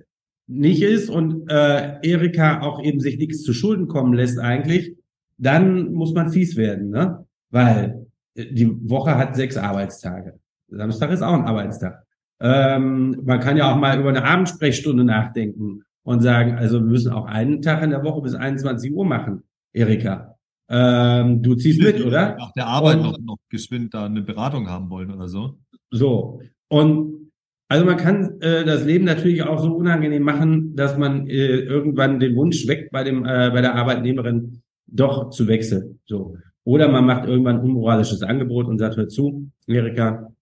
nicht 0.46 0.82
ist 0.82 1.10
und 1.10 1.50
äh, 1.50 1.98
Erika 2.02 2.62
auch 2.62 2.82
eben 2.82 3.00
sich 3.00 3.18
nichts 3.18 3.42
zu 3.42 3.52
Schulden 3.52 3.88
kommen 3.88 4.12
lässt 4.12 4.38
eigentlich, 4.38 4.96
dann 5.38 5.92
muss 5.92 6.14
man 6.14 6.30
fies 6.30 6.56
werden, 6.56 6.90
ne? 6.90 7.26
Weil 7.50 8.06
die 8.36 8.68
Woche 8.88 9.16
hat 9.16 9.36
sechs 9.36 9.56
Arbeitstage. 9.56 10.38
Samstag 10.68 11.10
ist 11.10 11.22
auch 11.22 11.34
ein 11.34 11.44
Arbeitstag. 11.44 12.04
Ähm, 12.40 13.20
man 13.24 13.40
kann 13.40 13.56
ja 13.56 13.72
auch 13.72 13.76
mal 13.76 13.98
über 13.98 14.10
eine 14.10 14.24
Abendsprechstunde 14.24 15.04
nachdenken 15.04 15.82
und 16.02 16.20
sagen, 16.20 16.56
also 16.56 16.80
wir 16.80 16.86
müssen 16.86 17.12
auch 17.12 17.24
einen 17.24 17.62
Tag 17.62 17.82
in 17.82 17.90
der 17.90 18.04
Woche 18.04 18.20
bis 18.20 18.34
21 18.34 18.92
Uhr 18.92 19.04
machen, 19.04 19.42
Erika. 19.72 20.36
Ähm, 20.68 21.42
du 21.42 21.54
ziehst 21.54 21.80
mit, 21.80 22.04
oder? 22.04 22.36
Nach 22.36 22.52
der 22.52 22.66
Arbeit 22.66 22.96
und, 22.96 23.02
noch, 23.02 23.18
noch 23.18 23.36
geschwind 23.48 23.94
da 23.94 24.06
eine 24.06 24.22
Beratung 24.22 24.68
haben 24.68 24.90
wollen 24.90 25.12
oder 25.12 25.28
so. 25.28 25.58
So. 25.90 26.40
Und 26.68 27.30
also 27.68 27.84
man 27.84 27.96
kann 27.96 28.40
äh, 28.40 28.64
das 28.64 28.84
Leben 28.84 29.04
natürlich 29.04 29.42
auch 29.42 29.58
so 29.58 29.74
unangenehm 29.74 30.22
machen, 30.22 30.76
dass 30.76 30.96
man 30.96 31.26
äh, 31.26 31.58
irgendwann 31.58 32.20
den 32.20 32.36
Wunsch 32.36 32.66
weckt 32.68 32.92
bei 32.92 33.02
dem 33.02 33.24
äh, 33.24 33.50
bei 33.50 33.60
der 33.60 33.74
Arbeitnehmerin 33.74 34.62
doch 34.86 35.30
zu 35.30 35.48
wechseln. 35.48 35.98
So. 36.06 36.36
Oder 36.64 36.88
man 36.88 37.04
macht 37.04 37.28
irgendwann 37.28 37.56
ein 37.56 37.62
unmoralisches 37.62 38.22
Angebot 38.22 38.66
und 38.66 38.78
sagt, 38.78 38.96
hör 38.96 39.08
zu, 39.08 39.50
Erika, 39.66 40.32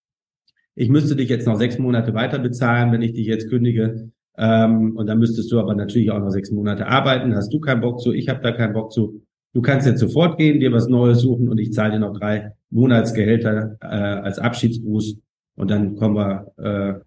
ich 0.75 0.89
müsste 0.89 1.17
dich 1.17 1.29
jetzt 1.29 1.47
noch 1.47 1.57
sechs 1.57 1.79
Monate 1.79 2.15
weiter 2.15 2.39
bezahlen, 2.39 2.93
wenn 2.93 3.03
ich 3.03 3.13
dich 3.13 3.27
jetzt 3.27 3.49
kündige. 3.49 4.11
Ähm, 4.37 4.97
und 4.97 5.07
dann 5.07 5.19
müsstest 5.19 5.51
du 5.53 5.61
aber 5.61 5.75
natürlich 5.75 6.11
auch 6.11 6.19
noch 6.19 6.31
sechs 6.31 6.51
Monate 6.51 6.87
arbeiten. 6.87 7.35
Hast 7.35 7.53
du 7.53 7.61
keinen 7.61 7.81
Bock 7.81 8.01
zu, 8.01 8.13
ich 8.13 8.29
habe 8.29 8.43
da 8.43 8.53
keinen 8.53 8.73
Bock 8.73 8.93
zu. 8.93 9.23
Du 9.55 9.63
kannst 9.63 9.87
jetzt 9.87 10.01
sofort 10.01 10.37
gehen, 10.37 10.61
dir 10.61 10.73
was 10.73 10.89
Neues 10.89 11.21
suchen 11.21 11.49
und 11.49 11.59
ich 11.59 11.73
zahle 11.73 11.93
dir 11.93 11.99
noch 12.01 12.19
drei 12.19 12.53
Monatsgehälter 12.71 13.77
äh, 13.81 13.87
als 13.87 14.41
Abschiedsgruß 14.41 15.21
und 15.57 15.71
dann 15.71 15.97
kommen 15.97 16.17
wir, 16.17 16.53
äh, 16.59 17.01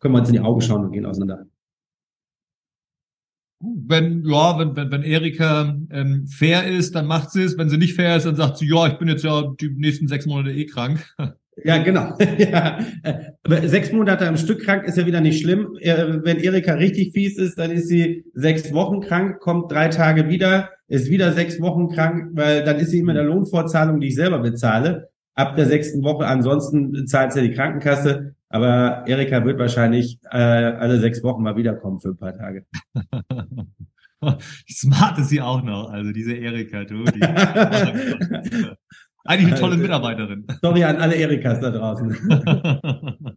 können 0.00 0.14
wir 0.14 0.18
uns 0.18 0.28
in 0.28 0.34
die 0.34 0.40
Augen 0.40 0.60
schauen 0.60 0.84
und 0.84 0.92
gehen 0.92 1.06
auseinander. 1.06 1.46
Wenn, 3.60 4.24
ja, 4.24 4.58
wenn, 4.58 4.74
wenn, 4.74 4.90
wenn 4.90 5.02
Erika 5.02 5.76
ähm, 5.90 6.26
fair 6.26 6.66
ist, 6.66 6.96
dann 6.96 7.06
macht 7.06 7.30
sie 7.30 7.44
es. 7.44 7.56
Wenn 7.56 7.68
sie 7.68 7.76
nicht 7.76 7.94
fair 7.94 8.16
ist, 8.16 8.26
dann 8.26 8.34
sagt 8.34 8.58
sie, 8.58 8.66
ja, 8.66 8.88
ich 8.88 8.98
bin 8.98 9.06
jetzt 9.06 9.22
ja 9.22 9.54
die 9.60 9.70
nächsten 9.70 10.08
sechs 10.08 10.26
Monate 10.26 10.52
eh 10.52 10.66
krank. 10.66 11.14
Ja, 11.64 11.82
genau. 11.82 12.16
ja. 12.38 12.78
Sechs 13.64 13.92
Monate 13.92 14.26
am 14.26 14.38
Stück 14.38 14.62
krank 14.62 14.84
ist 14.84 14.96
ja 14.96 15.04
wieder 15.04 15.20
nicht 15.20 15.42
schlimm. 15.42 15.76
Wenn 15.82 16.38
Erika 16.38 16.72
richtig 16.72 17.12
fies 17.12 17.36
ist, 17.36 17.58
dann 17.58 17.70
ist 17.70 17.88
sie 17.88 18.24
sechs 18.32 18.72
Wochen 18.72 19.00
krank, 19.00 19.38
kommt 19.40 19.70
drei 19.70 19.88
Tage 19.88 20.28
wieder, 20.28 20.70
ist 20.88 21.10
wieder 21.10 21.32
sechs 21.32 21.60
Wochen 21.60 21.90
krank, 21.90 22.30
weil 22.32 22.64
dann 22.64 22.78
ist 22.78 22.90
sie 22.90 23.00
immer 23.00 23.12
in 23.12 23.16
der 23.16 23.26
Lohnfortzahlung, 23.26 24.00
die 24.00 24.08
ich 24.08 24.14
selber 24.14 24.38
bezahle, 24.38 25.10
ab 25.34 25.56
der 25.56 25.66
sechsten 25.66 26.02
Woche. 26.02 26.26
Ansonsten 26.26 27.06
zahlt 27.06 27.34
ja 27.34 27.42
die 27.42 27.52
Krankenkasse. 27.52 28.34
Aber 28.48 29.04
Erika 29.06 29.44
wird 29.44 29.58
wahrscheinlich 29.58 30.18
äh, 30.30 30.36
alle 30.36 31.00
sechs 31.00 31.22
Wochen 31.22 31.42
mal 31.42 31.56
wiederkommen 31.56 32.00
für 32.00 32.10
ein 32.10 32.18
paar 32.18 32.36
Tage. 32.36 32.66
Smart 34.70 35.18
ist 35.18 35.30
sie 35.30 35.40
auch 35.40 35.62
noch, 35.62 35.90
also 35.90 36.12
diese 36.12 36.34
Erika, 36.34 36.84
du. 36.84 37.04
Die 37.04 37.20
Eigentlich 39.24 39.52
eine 39.52 39.60
tolle 39.60 39.76
Mitarbeiterin. 39.76 40.46
Sorry 40.60 40.82
an 40.84 40.96
alle 40.96 41.14
Erikas 41.14 41.60
da 41.60 41.70
draußen. 41.70 42.10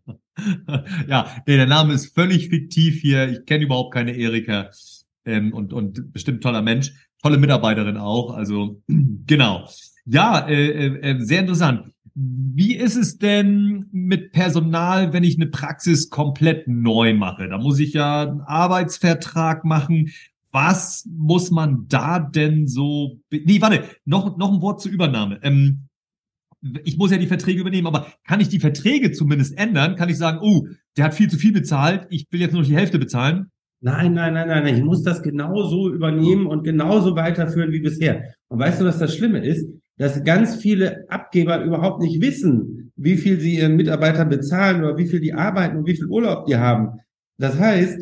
ja, 1.07 1.27
nee, 1.45 1.57
der 1.57 1.67
Name 1.67 1.93
ist 1.93 2.15
völlig 2.15 2.49
fiktiv 2.49 3.01
hier. 3.01 3.29
Ich 3.29 3.45
kenne 3.45 3.65
überhaupt 3.65 3.93
keine 3.93 4.15
Erika 4.15 4.71
ähm, 5.25 5.53
und, 5.53 5.73
und 5.73 6.11
bestimmt 6.11 6.41
toller 6.41 6.63
Mensch. 6.63 6.91
Tolle 7.21 7.37
Mitarbeiterin 7.37 7.97
auch. 7.97 8.33
Also 8.33 8.81
genau. 8.87 9.67
Ja, 10.05 10.47
äh, 10.47 10.69
äh, 10.69 11.11
äh, 11.11 11.19
sehr 11.19 11.41
interessant. 11.41 11.91
Wie 12.13 12.75
ist 12.75 12.95
es 12.95 13.17
denn 13.17 13.87
mit 13.91 14.31
Personal, 14.31 15.11
wenn 15.11 15.23
ich 15.23 15.35
eine 15.35 15.47
Praxis 15.47 16.09
komplett 16.09 16.67
neu 16.67 17.13
mache? 17.13 17.49
Da 17.49 17.57
muss 17.57 17.79
ich 17.79 17.93
ja 17.93 18.21
einen 18.21 18.41
Arbeitsvertrag 18.41 19.65
machen. 19.65 20.11
Was 20.51 21.05
muss 21.11 21.51
man 21.51 21.87
da 21.89 22.19
denn 22.19 22.67
so? 22.67 23.19
Nee, 23.31 23.61
warte, 23.61 23.83
noch, 24.05 24.37
noch 24.37 24.53
ein 24.53 24.61
Wort 24.61 24.79
zur 24.79 24.91
Übernahme. 24.91 25.39
Ähm, 25.43 25.87
ich 26.83 26.97
muss 26.97 27.11
ja 27.11 27.17
die 27.17 27.27
Verträge 27.27 27.59
übernehmen, 27.59 27.87
aber 27.87 28.07
kann 28.25 28.39
ich 28.39 28.49
die 28.49 28.59
Verträge 28.59 29.11
zumindest 29.11 29.57
ändern? 29.57 29.95
Kann 29.95 30.09
ich 30.09 30.17
sagen, 30.17 30.39
oh, 30.41 30.67
der 30.97 31.05
hat 31.05 31.13
viel 31.13 31.29
zu 31.29 31.37
viel 31.37 31.51
bezahlt, 31.51 32.07
ich 32.09 32.27
will 32.31 32.39
jetzt 32.39 32.53
nur 32.53 32.61
noch 32.61 32.67
die 32.67 32.75
Hälfte 32.75 32.97
bezahlen? 32.97 33.51
Nein, 33.81 34.13
nein, 34.13 34.33
nein, 34.33 34.47
nein, 34.47 34.63
nein. 34.63 34.75
Ich 34.75 34.83
muss 34.83 35.03
das 35.03 35.21
genauso 35.21 35.93
übernehmen 35.93 36.47
und 36.47 36.63
genauso 36.63 37.15
weiterführen 37.15 37.71
wie 37.71 37.81
bisher. 37.81 38.33
Und 38.47 38.59
weißt 38.59 38.81
du, 38.81 38.85
was 38.85 38.97
das 38.97 39.15
Schlimme 39.15 39.45
ist? 39.45 39.69
Dass 39.97 40.23
ganz 40.23 40.55
viele 40.55 41.09
Abgeber 41.09 41.63
überhaupt 41.63 42.01
nicht 42.01 42.21
wissen, 42.21 42.91
wie 42.95 43.17
viel 43.17 43.39
sie 43.39 43.59
ihren 43.59 43.75
Mitarbeitern 43.75 44.29
bezahlen 44.29 44.83
oder 44.83 44.97
wie 44.97 45.07
viel 45.07 45.19
die 45.19 45.33
arbeiten 45.33 45.77
und 45.77 45.87
wie 45.87 45.95
viel 45.95 46.07
Urlaub 46.07 46.45
die 46.45 46.57
haben. 46.57 46.99
Das 47.37 47.59
heißt, 47.59 47.99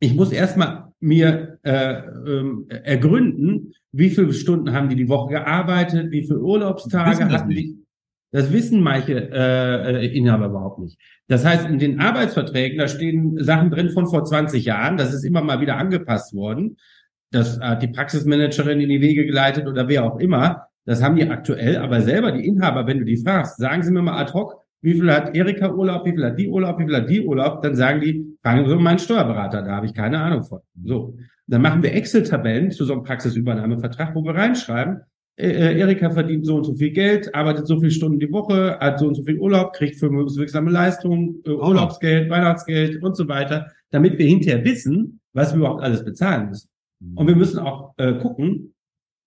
ich 0.00 0.14
muss 0.14 0.32
erstmal 0.32 0.92
mir 1.00 1.58
äh, 1.62 2.02
ähm, 2.26 2.66
ergründen, 2.68 3.72
wie 3.92 4.10
viele 4.10 4.32
Stunden 4.32 4.72
haben 4.72 4.88
die 4.88 4.96
die 4.96 5.08
Woche 5.08 5.30
gearbeitet, 5.34 6.10
wie 6.10 6.22
viele 6.22 6.40
Urlaubstage 6.40 7.24
hatten 7.28 7.50
die. 7.50 7.86
Das 8.32 8.52
wissen 8.52 8.82
manche 8.82 9.30
äh, 9.30 10.04
äh, 10.04 10.16
Inhaber 10.16 10.46
überhaupt 10.46 10.78
nicht. 10.80 10.98
Das 11.28 11.44
heißt, 11.44 11.66
in 11.68 11.78
den 11.78 12.00
Arbeitsverträgen, 12.00 12.78
da 12.78 12.88
stehen 12.88 13.42
Sachen 13.42 13.70
drin 13.70 13.90
von 13.90 14.06
vor 14.06 14.24
20 14.24 14.64
Jahren, 14.64 14.96
das 14.96 15.14
ist 15.14 15.24
immer 15.24 15.42
mal 15.42 15.60
wieder 15.60 15.76
angepasst 15.76 16.34
worden. 16.34 16.76
Das 17.30 17.60
hat 17.60 17.82
die 17.82 17.88
Praxismanagerin 17.88 18.80
in 18.80 18.88
die 18.88 19.00
Wege 19.00 19.26
geleitet 19.26 19.66
oder 19.66 19.88
wer 19.88 20.04
auch 20.04 20.18
immer. 20.18 20.66
Das 20.86 21.02
haben 21.02 21.16
die 21.16 21.28
aktuell, 21.28 21.76
aber 21.76 22.00
selber 22.00 22.32
die 22.32 22.46
Inhaber, 22.46 22.86
wenn 22.86 23.00
du 23.00 23.04
die 23.04 23.16
fragst, 23.16 23.58
sagen 23.58 23.82
sie 23.82 23.90
mir 23.90 24.02
mal 24.02 24.18
ad 24.18 24.32
hoc, 24.32 24.62
wie 24.82 24.94
viel 24.94 25.12
hat 25.12 25.36
Erika 25.36 25.72
Urlaub, 25.72 26.06
wie 26.06 26.12
viel 26.12 26.24
hat 26.24 26.38
die 26.38 26.48
Urlaub, 26.48 26.78
wie 26.78 26.84
viel 26.84 26.96
hat 26.96 27.10
die 27.10 27.20
Urlaub, 27.20 27.60
dann 27.60 27.74
sagen 27.74 28.00
die, 28.00 28.36
fragen 28.40 28.68
Sie 28.68 28.76
meinen 28.76 28.98
Steuerberater, 28.98 29.62
da 29.62 29.76
habe 29.76 29.86
ich 29.86 29.94
keine 29.94 30.20
Ahnung 30.20 30.44
von. 30.44 30.60
So. 30.84 31.16
Dann 31.48 31.62
machen 31.62 31.82
wir 31.82 31.92
Excel-Tabellen 31.92 32.70
zu 32.70 32.84
so 32.84 32.92
einem 32.92 33.02
Praxisübernahmevertrag, 33.02 34.14
wo 34.14 34.22
wir 34.24 34.34
reinschreiben, 34.34 35.00
äh, 35.38 35.78
Erika 35.78 36.10
verdient 36.10 36.46
so 36.46 36.56
und 36.56 36.64
so 36.64 36.74
viel 36.74 36.92
Geld, 36.92 37.34
arbeitet 37.34 37.66
so 37.66 37.78
viele 37.78 37.90
Stunden 37.90 38.18
die 38.18 38.30
Woche, 38.32 38.78
hat 38.80 38.98
so 38.98 39.08
und 39.08 39.16
so 39.16 39.22
viel 39.22 39.38
Urlaub, 39.38 39.72
kriegt 39.72 39.96
vermögenswirksame 39.96 40.70
Leistungen, 40.70 41.42
äh, 41.44 41.50
Urlaubsgeld, 41.50 42.30
Weihnachtsgeld 42.30 43.02
und 43.02 43.16
so 43.16 43.28
weiter, 43.28 43.72
damit 43.90 44.18
wir 44.18 44.26
hinterher 44.26 44.64
wissen, 44.64 45.20
was 45.32 45.52
wir 45.52 45.58
überhaupt 45.58 45.82
alles 45.82 46.04
bezahlen 46.04 46.48
müssen. 46.48 46.68
Und 47.14 47.26
wir 47.26 47.36
müssen 47.36 47.58
auch 47.58 47.92
äh, 47.98 48.14
gucken, 48.14 48.74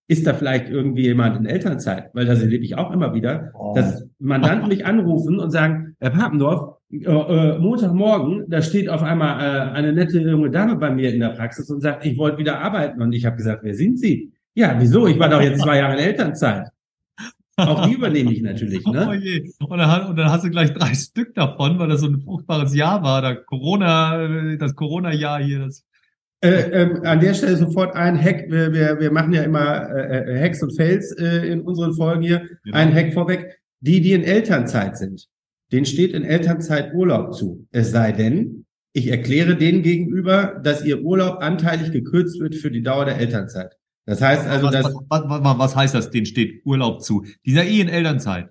ist 0.09 0.25
da 0.25 0.33
vielleicht 0.33 0.69
irgendwie 0.69 1.03
jemand 1.03 1.37
in 1.37 1.45
Elternzeit? 1.45 2.09
Weil 2.13 2.25
das 2.25 2.41
erlebe 2.41 2.65
ich 2.65 2.75
auch 2.77 2.91
immer 2.91 3.13
wieder, 3.13 3.51
oh. 3.53 3.73
dass 3.75 4.07
Mandanten 4.17 4.67
mich 4.67 4.83
anrufen 4.83 5.39
und 5.39 5.51
sagen, 5.51 5.95
Herr 5.99 6.09
Papendorf, 6.09 6.77
äh, 6.91 7.05
äh, 7.05 7.59
Montagmorgen, 7.59 8.45
da 8.49 8.63
steht 8.63 8.89
auf 8.89 9.03
einmal 9.03 9.39
äh, 9.39 9.71
eine 9.71 9.93
nette 9.93 10.19
junge 10.19 10.49
Dame 10.49 10.77
bei 10.77 10.89
mir 10.89 11.13
in 11.13 11.19
der 11.19 11.29
Praxis 11.29 11.69
und 11.69 11.81
sagt, 11.81 12.07
ich 12.07 12.17
wollte 12.17 12.39
wieder 12.39 12.59
arbeiten. 12.59 13.03
Und 13.03 13.13
ich 13.13 13.23
habe 13.23 13.37
gesagt, 13.37 13.63
wer 13.63 13.75
sind 13.75 13.99
Sie? 13.99 14.31
Ja, 14.55 14.75
wieso? 14.79 15.05
Ich 15.05 15.19
war 15.19 15.29
doch 15.29 15.41
jetzt 15.41 15.61
zwei 15.61 15.77
Jahre 15.77 15.93
in 15.93 15.99
Elternzeit. 15.99 16.69
Auch 17.55 17.85
die 17.85 17.93
übernehme 17.93 18.31
ich 18.31 18.41
natürlich, 18.41 18.83
ne? 18.87 19.05
Oh 19.09 19.13
je. 19.13 19.51
Und 19.59 19.77
dann, 19.77 20.07
und 20.07 20.15
dann 20.15 20.31
hast 20.31 20.43
du 20.43 20.49
gleich 20.49 20.73
drei 20.73 20.95
Stück 20.95 21.35
davon, 21.35 21.77
weil 21.77 21.89
das 21.89 22.01
so 22.01 22.07
ein 22.07 22.19
fruchtbares 22.19 22.73
Jahr 22.73 23.03
war, 23.03 23.21
da 23.21 23.35
Corona, 23.35 24.23
äh, 24.23 24.57
das 24.57 24.75
Corona-Jahr 24.75 25.43
hier, 25.43 25.59
das 25.59 25.85
äh, 26.41 26.50
ähm, 26.72 27.01
an 27.03 27.19
der 27.19 27.34
Stelle 27.34 27.58
sofort 27.58 27.96
ein 27.96 28.22
Hack. 28.22 28.46
Wir, 28.50 28.72
wir, 28.72 29.00
wir 29.00 29.12
machen 29.12 29.34
ja 29.34 29.43
immer 29.43 29.89
äh, 29.89 30.36
äh, 30.36 30.41
Hacks 30.41 30.63
und 30.63 30.75
Fails 30.75 31.12
äh, 31.17 31.48
in 31.48 31.62
unseren 31.62 31.93
Folgen 31.93 32.22
hier. 32.22 32.48
Genau. 32.63 32.77
Ein 32.77 32.93
Hack 32.93 33.13
vorweg. 33.13 33.60
Die, 33.81 34.01
die 34.01 34.13
in 34.13 34.24
Elternzeit 34.24 34.98
sind, 34.98 35.27
denen 35.72 35.86
steht 35.86 36.13
in 36.13 36.24
Elternzeit 36.24 36.93
Urlaub 36.93 37.34
zu. 37.34 37.67
Es 37.72 37.91
sei 37.91 38.12
denn, 38.12 38.65
ich 38.93 39.08
erkläre 39.08 39.55
denen 39.55 39.84
gegenüber, 39.84 40.60
dass 40.63 40.84
ihr 40.84 41.01
Urlaub 41.01 41.41
anteilig 41.41 41.91
gekürzt 41.91 42.39
wird 42.39 42.55
für 42.55 42.72
die 42.72 42.84
Dauer 42.84 43.05
der 43.05 43.17
Elternzeit. 43.17 43.75
Das 44.05 44.22
heißt 44.22 44.48
also, 44.48 44.67
was, 44.67 44.74
dass. 44.74 44.93
Was, 45.08 45.24
was, 45.25 45.58
was 45.60 45.75
heißt 45.75 45.96
das? 45.96 46.10
Denen 46.10 46.25
steht 46.25 46.65
Urlaub 46.65 47.01
zu. 47.03 47.25
Die 47.46 47.51
sind 47.51 47.63
ja 47.63 47.69
eh 47.69 47.81
in 47.81 47.89
Elternzeit. 47.89 48.50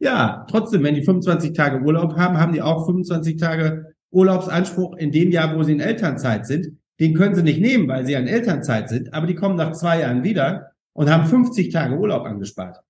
Ja, 0.00 0.46
trotzdem, 0.50 0.82
wenn 0.82 0.94
die 0.94 1.04
25 1.04 1.52
Tage 1.52 1.84
Urlaub 1.84 2.16
haben, 2.16 2.38
haben 2.38 2.52
die 2.52 2.62
auch 2.62 2.86
25 2.86 3.36
Tage 3.36 3.94
Urlaubsanspruch 4.10 4.96
in 4.96 5.12
dem 5.12 5.30
Jahr, 5.30 5.56
wo 5.56 5.62
sie 5.62 5.72
in 5.72 5.80
Elternzeit 5.80 6.46
sind. 6.46 6.79
Den 7.00 7.14
können 7.14 7.34
sie 7.34 7.42
nicht 7.42 7.60
nehmen, 7.60 7.88
weil 7.88 8.04
sie 8.04 8.14
an 8.14 8.26
Elternzeit 8.26 8.90
sind, 8.90 9.14
aber 9.14 9.26
die 9.26 9.34
kommen 9.34 9.56
nach 9.56 9.72
zwei 9.72 10.00
Jahren 10.00 10.22
wieder 10.22 10.72
und 10.92 11.10
haben 11.10 11.26
50 11.26 11.72
Tage 11.72 11.96
Urlaub 11.96 12.26
angespart. 12.26 12.82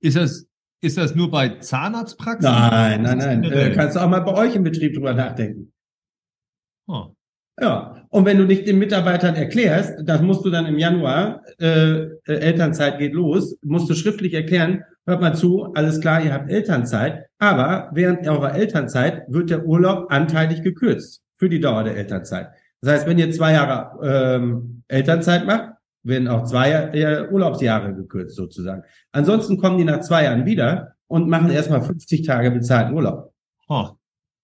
Ist 0.00 0.16
das, 0.16 0.46
ist 0.80 0.96
das 0.98 1.16
nur 1.16 1.32
bei 1.32 1.58
Zahnarztpraxen? 1.58 2.48
Nein, 2.48 3.02
nein, 3.02 3.18
nein. 3.18 3.44
Äh, 3.44 3.72
kannst 3.74 3.96
du 3.96 4.00
auch 4.00 4.08
mal 4.08 4.20
bei 4.20 4.34
euch 4.34 4.54
im 4.54 4.62
Betrieb 4.62 4.94
drüber 4.94 5.14
nachdenken. 5.14 5.72
Oh. 6.86 7.06
Ja, 7.60 8.06
und 8.10 8.24
wenn 8.24 8.38
du 8.38 8.44
nicht 8.44 8.68
den 8.68 8.78
Mitarbeitern 8.78 9.34
erklärst, 9.34 9.94
das 10.04 10.20
musst 10.20 10.44
du 10.44 10.50
dann 10.50 10.66
im 10.66 10.78
Januar, 10.78 11.42
äh, 11.58 12.02
äh, 12.02 12.18
Elternzeit 12.26 12.98
geht 12.98 13.14
los, 13.14 13.58
musst 13.62 13.90
du 13.90 13.94
schriftlich 13.94 14.34
erklären, 14.34 14.84
hört 15.06 15.22
mal 15.22 15.34
zu, 15.34 15.72
alles 15.74 16.00
klar, 16.00 16.22
ihr 16.22 16.34
habt 16.34 16.50
Elternzeit, 16.50 17.26
aber 17.38 17.90
während 17.94 18.28
eurer 18.28 18.54
Elternzeit 18.54 19.24
wird 19.28 19.50
der 19.50 19.64
Urlaub 19.64 20.12
anteilig 20.12 20.62
gekürzt 20.62 21.25
für 21.36 21.48
die 21.48 21.60
Dauer 21.60 21.84
der 21.84 21.96
Elternzeit. 21.96 22.48
Das 22.80 22.92
heißt, 22.92 23.06
wenn 23.06 23.18
ihr 23.18 23.30
zwei 23.30 23.52
Jahre 23.52 24.36
ähm, 24.36 24.82
Elternzeit 24.88 25.46
macht, 25.46 25.72
werden 26.02 26.28
auch 26.28 26.44
zwei 26.44 26.70
äh, 26.70 27.28
Urlaubsjahre 27.30 27.94
gekürzt 27.94 28.36
sozusagen. 28.36 28.82
Ansonsten 29.12 29.58
kommen 29.58 29.78
die 29.78 29.84
nach 29.84 30.00
zwei 30.00 30.24
Jahren 30.24 30.46
wieder 30.46 30.94
und 31.08 31.28
machen 31.28 31.50
erstmal 31.50 31.82
50 31.82 32.22
Tage 32.22 32.50
bezahlten 32.50 32.94
Urlaub. 32.94 33.32
Oh, 33.68 33.88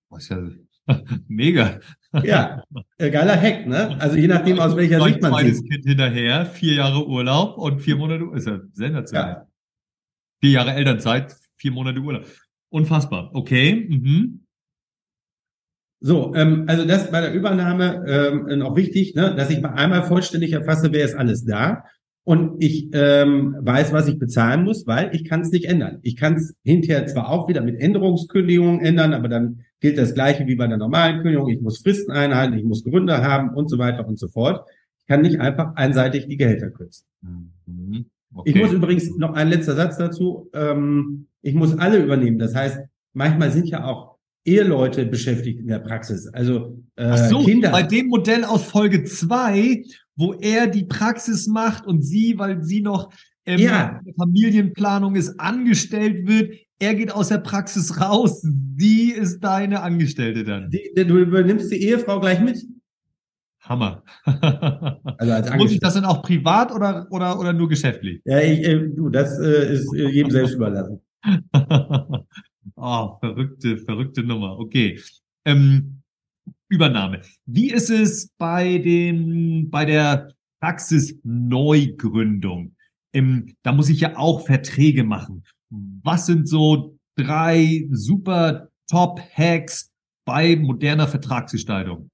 was 0.09 0.29
ja 0.29 0.39
mega. 1.29 1.79
Ja, 2.23 2.65
äh, 2.99 3.11
geiler 3.11 3.41
Hack, 3.41 3.67
ne? 3.67 3.97
Also 4.01 4.17
je 4.17 4.27
nachdem, 4.27 4.59
aus 4.59 4.77
welcher 4.77 5.01
Sicht 5.03 5.23
man 5.23 5.33
sieht. 5.33 5.41
zweites 5.41 5.65
Kind 5.65 5.85
hinterher, 5.87 6.47
vier 6.47 6.75
Jahre 6.75 7.07
Urlaub 7.07 7.57
und 7.57 7.81
vier 7.81 7.97
Monate, 7.97 8.25
ist 8.35 8.47
ja 8.47 8.61
sensationell. 8.73 9.33
Ja. 9.33 9.47
Vier 10.41 10.51
Jahre 10.51 10.73
Elternzeit, 10.73 11.37
vier 11.57 11.71
Monate 11.71 12.01
Urlaub. 12.01 12.27
Unfassbar. 12.71 13.31
Okay. 13.33 13.87
Mhm. 13.89 14.42
So, 16.05 16.35
ähm, 16.35 16.65
also 16.67 16.85
das 16.85 17.11
bei 17.11 17.21
der 17.21 17.33
Übernahme 17.33 18.05
ähm, 18.09 18.59
noch 18.59 18.77
wichtig, 18.77 19.15
ne, 19.15 19.35
dass 19.37 19.51
ich 19.51 19.61
mal 19.61 19.75
einmal 19.75 20.03
vollständig 20.03 20.53
erfasse, 20.53 20.93
wer 20.93 21.05
ist 21.05 21.15
alles 21.15 21.45
da 21.45 21.85
und 22.25 22.63
ich 22.63 22.89
ähm, 22.93 23.57
weiß, 23.61 23.93
was 23.93 24.09
ich 24.09 24.19
bezahlen 24.19 24.65
muss, 24.65 24.87
weil 24.87 25.15
ich 25.15 25.25
kann 25.25 25.41
es 25.41 25.51
nicht 25.51 25.65
ändern. 25.65 25.99
Ich 26.03 26.17
kann 26.17 26.35
es 26.35 26.55
hinterher 26.63 27.07
zwar 27.07 27.29
auch 27.29 27.49
wieder 27.49 27.63
mit 27.63 27.81
Änderungskündigungen 27.81 28.81
ändern, 28.81 29.13
aber 29.13 29.29
dann 29.29 29.63
gilt 29.81 29.99
das 29.99 30.15
gleiche 30.15 30.47
wie 30.47 30.55
bei 30.55 30.69
der 30.69 30.77
normalen 30.77 31.23
Kündigung. 31.23 31.49
Ich 31.49 31.61
muss 31.61 31.83
Fristen 31.83 32.13
einhalten, 32.13 32.57
ich 32.57 32.65
muss 32.65 32.85
Gründe 32.85 33.19
haben 33.19 33.51
und 33.51 33.69
so 33.69 33.79
weiter 33.79 34.07
und 34.07 34.19
so 34.19 34.29
fort. 34.29 34.69
Ich 35.01 35.07
kann 35.07 35.23
nicht 35.23 35.41
einfach 35.41 35.75
einseitig 35.75 36.29
die 36.29 36.37
Gehälter 36.37 36.71
kürzen. 36.71 37.07
Mhm. 37.21 38.07
Okay. 38.35 38.51
Ich 38.51 38.57
muss 38.57 38.73
übrigens 38.73 39.17
noch 39.17 39.35
ein 39.35 39.49
letzter 39.49 39.75
Satz 39.75 39.99
dazu. 39.99 40.49
Ähm, 40.55 41.27
ich 41.43 41.55
muss 41.55 41.77
alle 41.77 41.99
übernehmen. 41.99 42.39
Das 42.39 42.55
heißt, 42.55 42.79
manchmal 43.13 43.51
sind 43.51 43.69
ja 43.69 43.85
auch 43.85 44.12
Eheleute 44.45 45.07
beschäftigt 45.07 45.61
in 45.61 45.69
der 45.69 45.79
Praxis. 45.79 46.27
Also 46.29 46.83
äh, 46.97 47.05
Ach 47.05 47.29
so, 47.29 47.45
Kinder. 47.45 47.71
Bei 47.71 47.83
dem 47.83 48.09
Modell 48.09 48.45
aus 48.45 48.65
Folge 48.65 49.05
zwei, 49.05 49.85
wo 50.17 50.35
er 50.35 50.67
die 50.67 50.85
Praxis 50.85 51.47
macht 51.47 51.87
und 51.87 52.03
sie, 52.03 52.39
weil 52.39 52.63
sie 52.63 52.83
noch 52.83 53.13
ähm, 53.47 53.59
ja. 53.59 54.01
Familienplanung 54.17 55.17
ist, 55.17 55.39
angestellt 55.39 56.27
wird, 56.27 56.55
er 56.79 56.95
geht 56.95 57.13
aus 57.13 57.29
der 57.29 57.39
Praxis 57.39 58.01
raus, 58.01 58.45
sie 58.77 59.13
ist 59.13 59.41
deine 59.41 59.83
Angestellte 59.83 60.43
dann. 60.43 60.71
Die, 60.71 60.93
du 60.95 61.19
übernimmst 61.19 61.71
die 61.71 61.77
Ehefrau 61.77 62.19
gleich 62.19 62.41
mit. 62.41 62.59
Hammer. 63.61 64.03
Also 64.25 65.33
als 65.33 65.55
Muss 65.55 65.71
ich 65.71 65.79
das 65.79 65.95
dann 65.95 66.05
auch 66.05 66.23
privat 66.23 66.73
oder, 66.73 67.07
oder, 67.11 67.39
oder 67.39 67.53
nur 67.53 67.69
geschäftlich? 67.69 68.21
Ja, 68.25 68.41
ich, 68.41 68.67
äh, 68.67 68.89
du, 68.89 69.09
das 69.09 69.39
äh, 69.39 69.75
ist 69.75 69.95
äh, 69.95 70.09
jedem 70.09 70.33
selbst 70.33 70.55
überlassen. 70.55 71.01
oh, 72.77 73.17
verrückte, 73.21 73.79
verrückte 73.79 74.23
Nummer. 74.23 74.59
Okay. 74.59 75.01
Ähm, 75.45 76.03
Übernahme. 76.69 77.23
Wie 77.47 77.71
ist 77.71 77.91
es 77.91 78.31
bei 78.39 78.79
dem, 78.79 79.69
bei 79.71 79.85
der 79.85 80.33
Praxisneugründung? 80.61 82.75
Ähm, 83.13 83.55
da 83.63 83.73
muss 83.73 83.91
ich 83.91 84.01
ja 84.01 84.17
auch 84.17 84.47
Verträge 84.47 85.05
machen. 85.05 85.45
Was 85.71 86.27
sind 86.27 86.49
so 86.49 86.99
drei 87.17 87.87
super 87.91 88.69
Top-Hacks 88.89 89.93
bei 90.25 90.57
moderner 90.57 91.09
Vertragsgestaltung? 91.09 92.09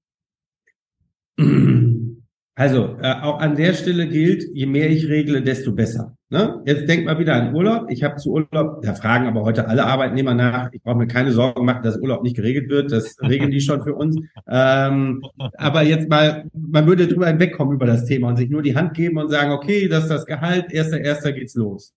Also, 2.55 2.97
äh, 3.01 3.13
auch 3.21 3.39
an 3.39 3.55
der 3.55 3.73
Stelle 3.73 4.09
gilt, 4.09 4.43
je 4.53 4.65
mehr 4.65 4.89
ich 4.89 5.07
regle, 5.07 5.41
desto 5.41 5.71
besser. 5.71 6.17
Ne? 6.31 6.61
Jetzt 6.63 6.87
denk 6.87 7.05
mal 7.05 7.17
wieder 7.17 7.33
an 7.33 7.55
Urlaub. 7.55 7.89
Ich 7.89 8.03
habe 8.03 8.17
zu 8.17 8.31
Urlaub, 8.31 8.83
da 8.83 8.93
fragen 8.93 9.25
aber 9.25 9.41
heute 9.41 9.67
alle 9.67 9.85
Arbeitnehmer 9.85 10.35
nach. 10.35 10.71
Ich 10.71 10.83
brauche 10.83 10.97
mir 10.99 11.07
keine 11.07 11.31
Sorgen 11.31 11.65
machen, 11.65 11.81
dass 11.81 11.97
Urlaub 11.97 12.21
nicht 12.21 12.35
geregelt 12.35 12.69
wird. 12.69 12.91
Das 12.91 13.15
regeln 13.19 13.49
die 13.49 13.61
schon 13.61 13.81
für 13.81 13.95
uns. 13.95 14.15
Ähm, 14.47 15.23
aber 15.57 15.81
jetzt 15.81 16.07
mal, 16.07 16.47
man 16.53 16.85
würde 16.85 17.07
drüber 17.07 17.25
hinwegkommen 17.27 17.73
über 17.73 17.87
das 17.87 18.05
Thema 18.05 18.27
und 18.27 18.37
sich 18.37 18.51
nur 18.51 18.61
die 18.61 18.75
Hand 18.75 18.93
geben 18.93 19.17
und 19.17 19.29
sagen, 19.31 19.51
okay, 19.51 19.87
das 19.87 20.03
ist 20.03 20.11
das 20.11 20.25
Gehalt, 20.27 20.71
erster, 20.71 21.01
erster 21.01 21.31
geht's 21.31 21.55
los. 21.55 21.95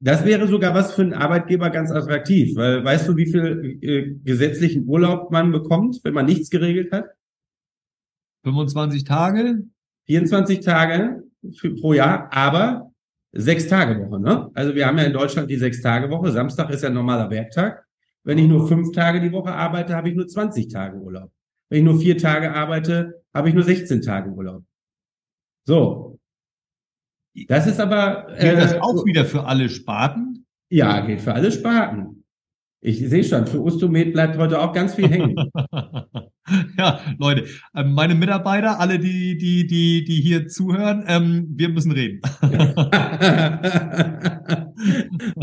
Das 0.00 0.26
wäre 0.26 0.46
sogar 0.46 0.74
was 0.74 0.92
für 0.92 1.00
einen 1.00 1.14
Arbeitgeber 1.14 1.70
ganz 1.70 1.90
attraktiv, 1.90 2.54
weil 2.56 2.84
weißt 2.84 3.08
du, 3.08 3.16
wie 3.16 3.32
viel 3.32 3.78
äh, 3.80 4.14
gesetzlichen 4.22 4.86
Urlaub 4.86 5.30
man 5.30 5.50
bekommt, 5.50 6.00
wenn 6.04 6.12
man 6.12 6.26
nichts 6.26 6.50
geregelt 6.50 6.92
hat? 6.92 7.06
25 8.44 9.04
Tage? 9.04 9.62
24 10.08 10.60
Tage 10.60 11.24
für, 11.54 11.74
pro 11.74 11.94
Jahr, 11.94 12.28
aber 12.30 12.92
sechs 13.36 13.66
Tage 13.68 14.00
Woche. 14.00 14.20
Ne? 14.20 14.50
Also 14.54 14.74
wir 14.74 14.86
haben 14.86 14.98
ja 14.98 15.04
in 15.04 15.12
Deutschland 15.12 15.50
die 15.50 15.56
sechs 15.56 15.80
Tage 15.80 16.10
Woche. 16.10 16.32
Samstag 16.32 16.70
ist 16.70 16.82
ja 16.82 16.88
ein 16.88 16.94
normaler 16.94 17.30
Werktag. 17.30 17.84
Wenn 18.24 18.38
ich 18.38 18.48
nur 18.48 18.66
fünf 18.66 18.92
Tage 18.92 19.20
die 19.20 19.32
Woche 19.32 19.52
arbeite, 19.52 19.94
habe 19.94 20.08
ich 20.08 20.16
nur 20.16 20.26
20 20.26 20.68
Tage 20.68 20.96
Urlaub. 20.96 21.30
Wenn 21.68 21.78
ich 21.78 21.84
nur 21.84 21.98
vier 21.98 22.18
Tage 22.18 22.52
arbeite, 22.52 23.22
habe 23.32 23.48
ich 23.48 23.54
nur 23.54 23.64
16 23.64 24.02
Tage 24.02 24.30
Urlaub. 24.30 24.64
So. 25.64 26.18
Das 27.48 27.66
ist 27.66 27.80
aber. 27.80 28.26
Gilt 28.38 28.54
äh, 28.54 28.60
das 28.60 28.74
auch 28.80 29.04
wieder 29.04 29.24
für 29.24 29.44
alle 29.44 29.68
Sparten? 29.68 30.46
Ja, 30.70 31.00
gilt 31.00 31.20
für 31.20 31.34
alle 31.34 31.52
Sparten. 31.52 32.15
Ich 32.86 33.00
sehe 33.00 33.24
schon, 33.24 33.48
für 33.48 33.60
Ustomed 33.60 34.12
bleibt 34.12 34.38
heute 34.38 34.60
auch 34.60 34.72
ganz 34.72 34.94
viel 34.94 35.08
hängen. 35.08 35.34
ja, 36.78 37.00
Leute, 37.18 37.46
ähm, 37.74 37.94
meine 37.94 38.14
Mitarbeiter, 38.14 38.78
alle, 38.78 39.00
die, 39.00 39.36
die, 39.36 39.66
die, 39.66 40.04
die 40.04 40.20
hier 40.20 40.46
zuhören, 40.46 41.02
ähm, 41.08 41.48
wir 41.56 41.68
müssen 41.70 41.90
reden. 41.90 42.20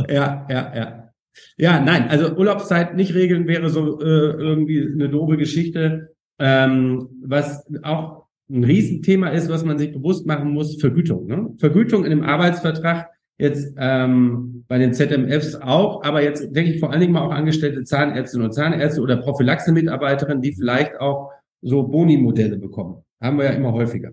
ja, 0.08 0.48
ja, 0.50 0.74
ja. 0.74 1.10
Ja, 1.58 1.82
nein, 1.82 2.08
also 2.08 2.34
Urlaubszeit 2.34 2.96
nicht 2.96 3.14
regeln 3.14 3.46
wäre 3.46 3.70
so 3.70 4.00
äh, 4.00 4.06
irgendwie 4.06 4.82
eine 4.94 5.10
doofe 5.10 5.36
Geschichte. 5.36 6.16
Ähm, 6.40 7.10
was 7.26 7.66
auch 7.82 8.28
ein 8.50 8.64
Riesenthema 8.64 9.28
ist, 9.30 9.50
was 9.50 9.66
man 9.66 9.78
sich 9.78 9.92
bewusst 9.92 10.26
machen 10.26 10.52
muss, 10.52 10.80
Vergütung. 10.80 11.28
Ne? 11.28 11.50
Vergütung 11.58 12.06
in 12.06 12.14
einem 12.14 12.24
Arbeitsvertrag 12.24 13.10
jetzt 13.38 13.74
ähm, 13.78 14.64
bei 14.68 14.78
den 14.78 14.94
ZMFs 14.94 15.56
auch, 15.56 16.04
aber 16.04 16.24
jetzt 16.24 16.56
denke 16.56 16.72
ich 16.74 16.80
vor 16.80 16.92
allen 16.92 17.02
Dingen 17.02 17.14
mal 17.14 17.26
auch 17.26 17.32
angestellte 17.32 17.84
Zahnärztinnen 17.84 18.48
und 18.48 18.54
Zahnärzte 18.54 19.02
oder 19.02 19.18
Prophylaxe-Mitarbeiterinnen, 19.18 20.42
die 20.42 20.54
vielleicht 20.54 21.00
auch 21.00 21.32
so 21.62 21.84
Boni-Modelle 21.84 22.58
bekommen. 22.58 23.04
Haben 23.22 23.38
wir 23.38 23.46
ja 23.46 23.52
immer 23.52 23.74
häufiger. 23.74 24.12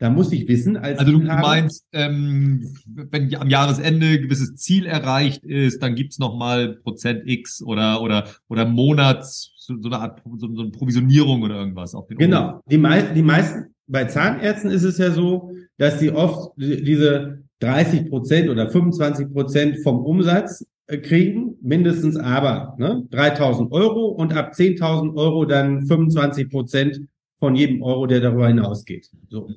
Da 0.00 0.10
muss 0.10 0.30
ich 0.30 0.46
wissen, 0.46 0.76
als 0.76 1.00
also 1.00 1.10
du 1.10 1.18
meinst, 1.18 1.84
ähm, 1.92 2.72
wenn 2.86 3.34
am 3.34 3.50
Jahresende 3.50 4.06
ein 4.06 4.22
gewisses 4.22 4.54
Ziel 4.54 4.86
erreicht 4.86 5.44
ist, 5.44 5.82
dann 5.82 5.96
gibt's 5.96 6.20
noch 6.20 6.36
mal 6.36 6.76
Prozent 6.76 7.22
X 7.26 7.60
oder 7.62 8.00
oder 8.00 8.28
oder 8.46 8.64
Monats 8.64 9.52
so, 9.56 9.74
so 9.80 9.88
eine 9.88 9.98
Art 9.98 10.22
so, 10.36 10.54
so 10.54 10.62
eine 10.62 10.70
Provisionierung 10.70 11.42
oder 11.42 11.56
irgendwas 11.56 11.96
auf 11.96 12.06
den 12.06 12.18
Genau. 12.18 12.60
Die, 12.70 12.78
mei 12.78 13.02
die 13.02 13.22
meisten 13.22 13.74
bei 13.88 14.04
Zahnärzten 14.04 14.70
ist 14.70 14.84
es 14.84 14.98
ja 14.98 15.10
so, 15.10 15.50
dass 15.78 15.98
die 15.98 16.12
oft 16.12 16.52
diese 16.56 17.42
30 17.60 18.08
Prozent 18.08 18.48
oder 18.48 18.70
25 18.70 19.32
Prozent 19.32 19.78
vom 19.82 20.04
Umsatz 20.04 20.64
äh, 20.86 20.98
kriegen, 20.98 21.56
mindestens 21.60 22.16
aber 22.16 22.76
ne, 22.78 23.06
3000 23.10 23.72
Euro 23.72 24.06
und 24.06 24.36
ab 24.36 24.52
10.000 24.54 25.16
Euro 25.16 25.44
dann 25.44 25.86
25 25.86 26.50
Prozent 26.50 27.00
von 27.38 27.54
jedem 27.54 27.82
Euro, 27.82 28.06
der 28.06 28.20
darüber 28.20 28.48
hinausgeht. 28.48 29.10
So. 29.28 29.50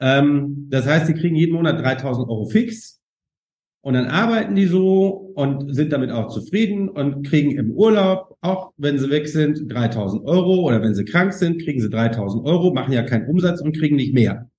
Ähm, 0.00 0.66
das 0.70 0.86
heißt, 0.86 1.06
sie 1.06 1.14
kriegen 1.14 1.36
jeden 1.36 1.54
Monat 1.54 1.80
3000 1.80 2.28
Euro 2.28 2.46
fix 2.46 3.00
und 3.82 3.94
dann 3.94 4.06
arbeiten 4.06 4.54
die 4.54 4.66
so 4.66 5.32
und 5.34 5.74
sind 5.74 5.92
damit 5.92 6.10
auch 6.10 6.28
zufrieden 6.28 6.88
und 6.88 7.26
kriegen 7.26 7.52
im 7.52 7.70
Urlaub, 7.72 8.36
auch 8.40 8.72
wenn 8.76 8.98
sie 8.98 9.10
weg 9.10 9.26
sind, 9.28 9.72
3000 9.72 10.24
Euro 10.26 10.60
oder 10.66 10.82
wenn 10.82 10.94
sie 10.94 11.04
krank 11.04 11.32
sind, 11.32 11.62
kriegen 11.62 11.80
sie 11.80 11.88
3000 11.88 12.44
Euro, 12.46 12.72
machen 12.72 12.92
ja 12.92 13.02
keinen 13.02 13.26
Umsatz 13.26 13.60
und 13.60 13.76
kriegen 13.76 13.96
nicht 13.96 14.12
mehr. 14.12 14.50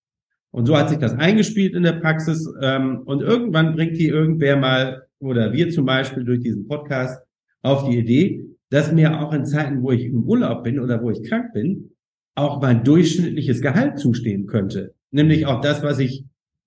Und 0.52 0.66
so 0.66 0.78
hat 0.78 0.90
sich 0.90 1.00
das 1.00 1.14
eingespielt 1.14 1.76
in 1.76 1.84
der 1.84 1.94
Praxis. 1.94 2.48
Ähm, 2.62 3.02
und 3.06 3.22
irgendwann 3.22 3.76
bringt 3.76 3.98
die 3.98 4.08
irgendwer 4.08 4.58
mal, 4.58 5.08
oder 5.20 5.54
wir 5.54 5.70
zum 5.70 5.86
Beispiel 5.86 6.24
durch 6.24 6.42
diesen 6.42 6.68
Podcast, 6.68 7.24
auf 7.64 7.88
die 7.88 7.98
Idee, 7.98 8.46
dass 8.70 8.92
mir 8.92 9.22
auch 9.22 9.34
in 9.34 9.46
Zeiten, 9.46 9.84
wo 9.84 9.92
ich 9.92 10.06
im 10.06 10.24
Urlaub 10.24 10.64
bin 10.64 10.80
oder 10.80 11.02
wo 11.02 11.12
ich 11.12 11.24
krank 11.24 11.54
bin, 11.54 11.92
auch 12.36 12.62
mein 12.62 12.84
durchschnittliches 12.84 13.62
Gehalt 13.62 14.00
zustehen 14.00 14.48
könnte. 14.48 14.96
Nämlich 15.12 15.46
auch 15.46 15.62
das, 15.62 15.84
was 15.84 16.00
ich 16.00 16.26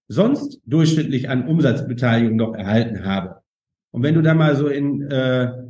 sonst 0.09 0.61
durchschnittlich 0.67 1.31
an 1.31 1.49
Umsatzbeteiligung 1.49 2.37
noch 2.37 2.55
erhalten 2.55 3.05
habe. 3.05 3.41
Und 3.91 4.03
wenn 4.03 4.15
du 4.15 4.23
da 4.23 4.35
mal 4.35 4.55
so 4.55 4.69
in 4.69 5.03
äh, 5.03 5.64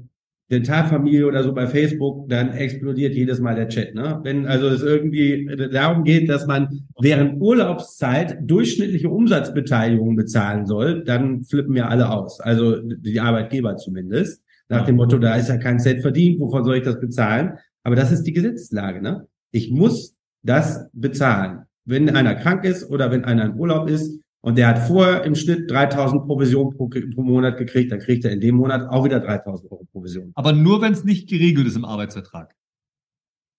Dentalfamilie 0.51 1.27
oder 1.27 1.43
so 1.43 1.55
bei 1.55 1.67
Facebook, 1.67 2.29
dann 2.29 2.51
explodiert 2.53 3.15
jedes 3.15 3.41
Mal 3.41 3.55
der 3.55 3.69
Chat. 3.69 3.95
Ne? 3.95 4.21
Wenn 4.23 4.47
also 4.47 4.69
es 4.69 4.83
irgendwie 4.83 5.47
darum 5.73 6.05
geht, 6.05 6.29
dass 6.29 6.47
man 6.47 6.87
während 7.01 7.41
Urlaubszeit 7.41 8.39
durchschnittliche 8.43 9.09
Umsatzbeteiligung 9.09 10.17
bezahlen 10.17 10.67
soll, 10.67 11.03
dann 11.05 11.45
flippen 11.45 11.75
wir 11.75 11.89
alle 11.89 12.11
aus. 12.11 12.41
Also 12.41 12.77
die 12.81 13.21
Arbeitgeber 13.21 13.77
zumindest. 13.77 14.43
Nach 14.69 14.85
dem 14.85 14.97
Motto, 14.97 15.19
da 15.19 15.35
ist 15.37 15.49
ja 15.49 15.59
kein 15.59 15.79
Cent 15.79 16.01
verdient, 16.01 16.41
wovon 16.41 16.65
soll 16.65 16.77
ich 16.77 16.85
das 16.85 16.99
bezahlen? 16.99 17.59
Aber 17.83 17.97
das 17.97 18.13
ist 18.13 18.23
die 18.23 18.33
Gesetzeslage. 18.33 19.03
Ne? 19.03 19.27
Ich 19.51 19.71
muss 19.71 20.17
das 20.43 20.89
bezahlen. 20.93 21.65
Wenn 21.85 22.09
einer 22.09 22.35
krank 22.35 22.65
ist 22.65 22.91
oder 22.91 23.11
wenn 23.11 23.25
einer 23.25 23.45
im 23.45 23.57
Urlaub 23.57 23.89
ist, 23.89 24.21
und 24.45 24.59
der 24.59 24.69
hat 24.69 24.79
vorher 24.81 25.25
im 25.25 25.35
Schnitt 25.35 25.71
3000 25.71 26.27
Provision 26.27 26.77
pro, 26.77 26.89
pro, 26.89 27.23
Monat 27.23 27.57
gekriegt, 27.57 27.91
dann 27.91 28.01
kriegt 28.01 28.27
er 28.27 28.31
in 28.31 28.43
dem 28.43 28.57
Monat 28.57 28.87
auch 28.91 29.03
wieder 29.07 29.19
3000 29.19 29.73
Euro 29.73 29.87
Provision. 29.91 30.33
Aber 30.35 30.53
nur, 30.53 30.83
wenn 30.83 30.93
es 30.93 31.03
nicht 31.03 31.31
geregelt 31.31 31.67
ist 31.67 31.77
im 31.77 31.87
Arbeitsvertrag. 31.87 32.55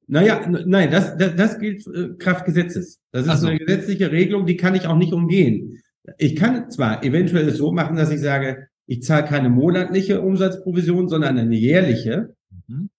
Naja, 0.05 0.47
nein, 0.47 0.91
das, 0.91 1.17
das, 1.17 1.35
das 1.35 1.57
gilt 1.57 1.87
äh, 1.87 2.09
Kraft 2.19 2.45
Gesetzes. 2.45 3.01
Das 3.11 3.25
ist 3.25 3.39
so. 3.39 3.47
eine 3.47 3.57
gesetzliche 3.57 4.11
Regelung, 4.11 4.45
die 4.45 4.57
kann 4.57 4.75
ich 4.75 4.85
auch 4.85 4.95
nicht 4.95 5.11
umgehen. 5.11 5.81
Ich 6.19 6.35
kann 6.35 6.69
zwar 6.69 7.03
eventuell 7.03 7.47
es 7.47 7.57
so 7.57 7.71
machen, 7.71 7.95
dass 7.95 8.11
ich 8.11 8.19
sage, 8.21 8.67
ich 8.85 9.01
zahle 9.01 9.25
keine 9.25 9.49
monatliche 9.49 10.21
Umsatzprovision, 10.21 11.09
sondern 11.09 11.39
eine 11.39 11.55
jährliche. 11.55 12.35
Mhm. 12.67 12.91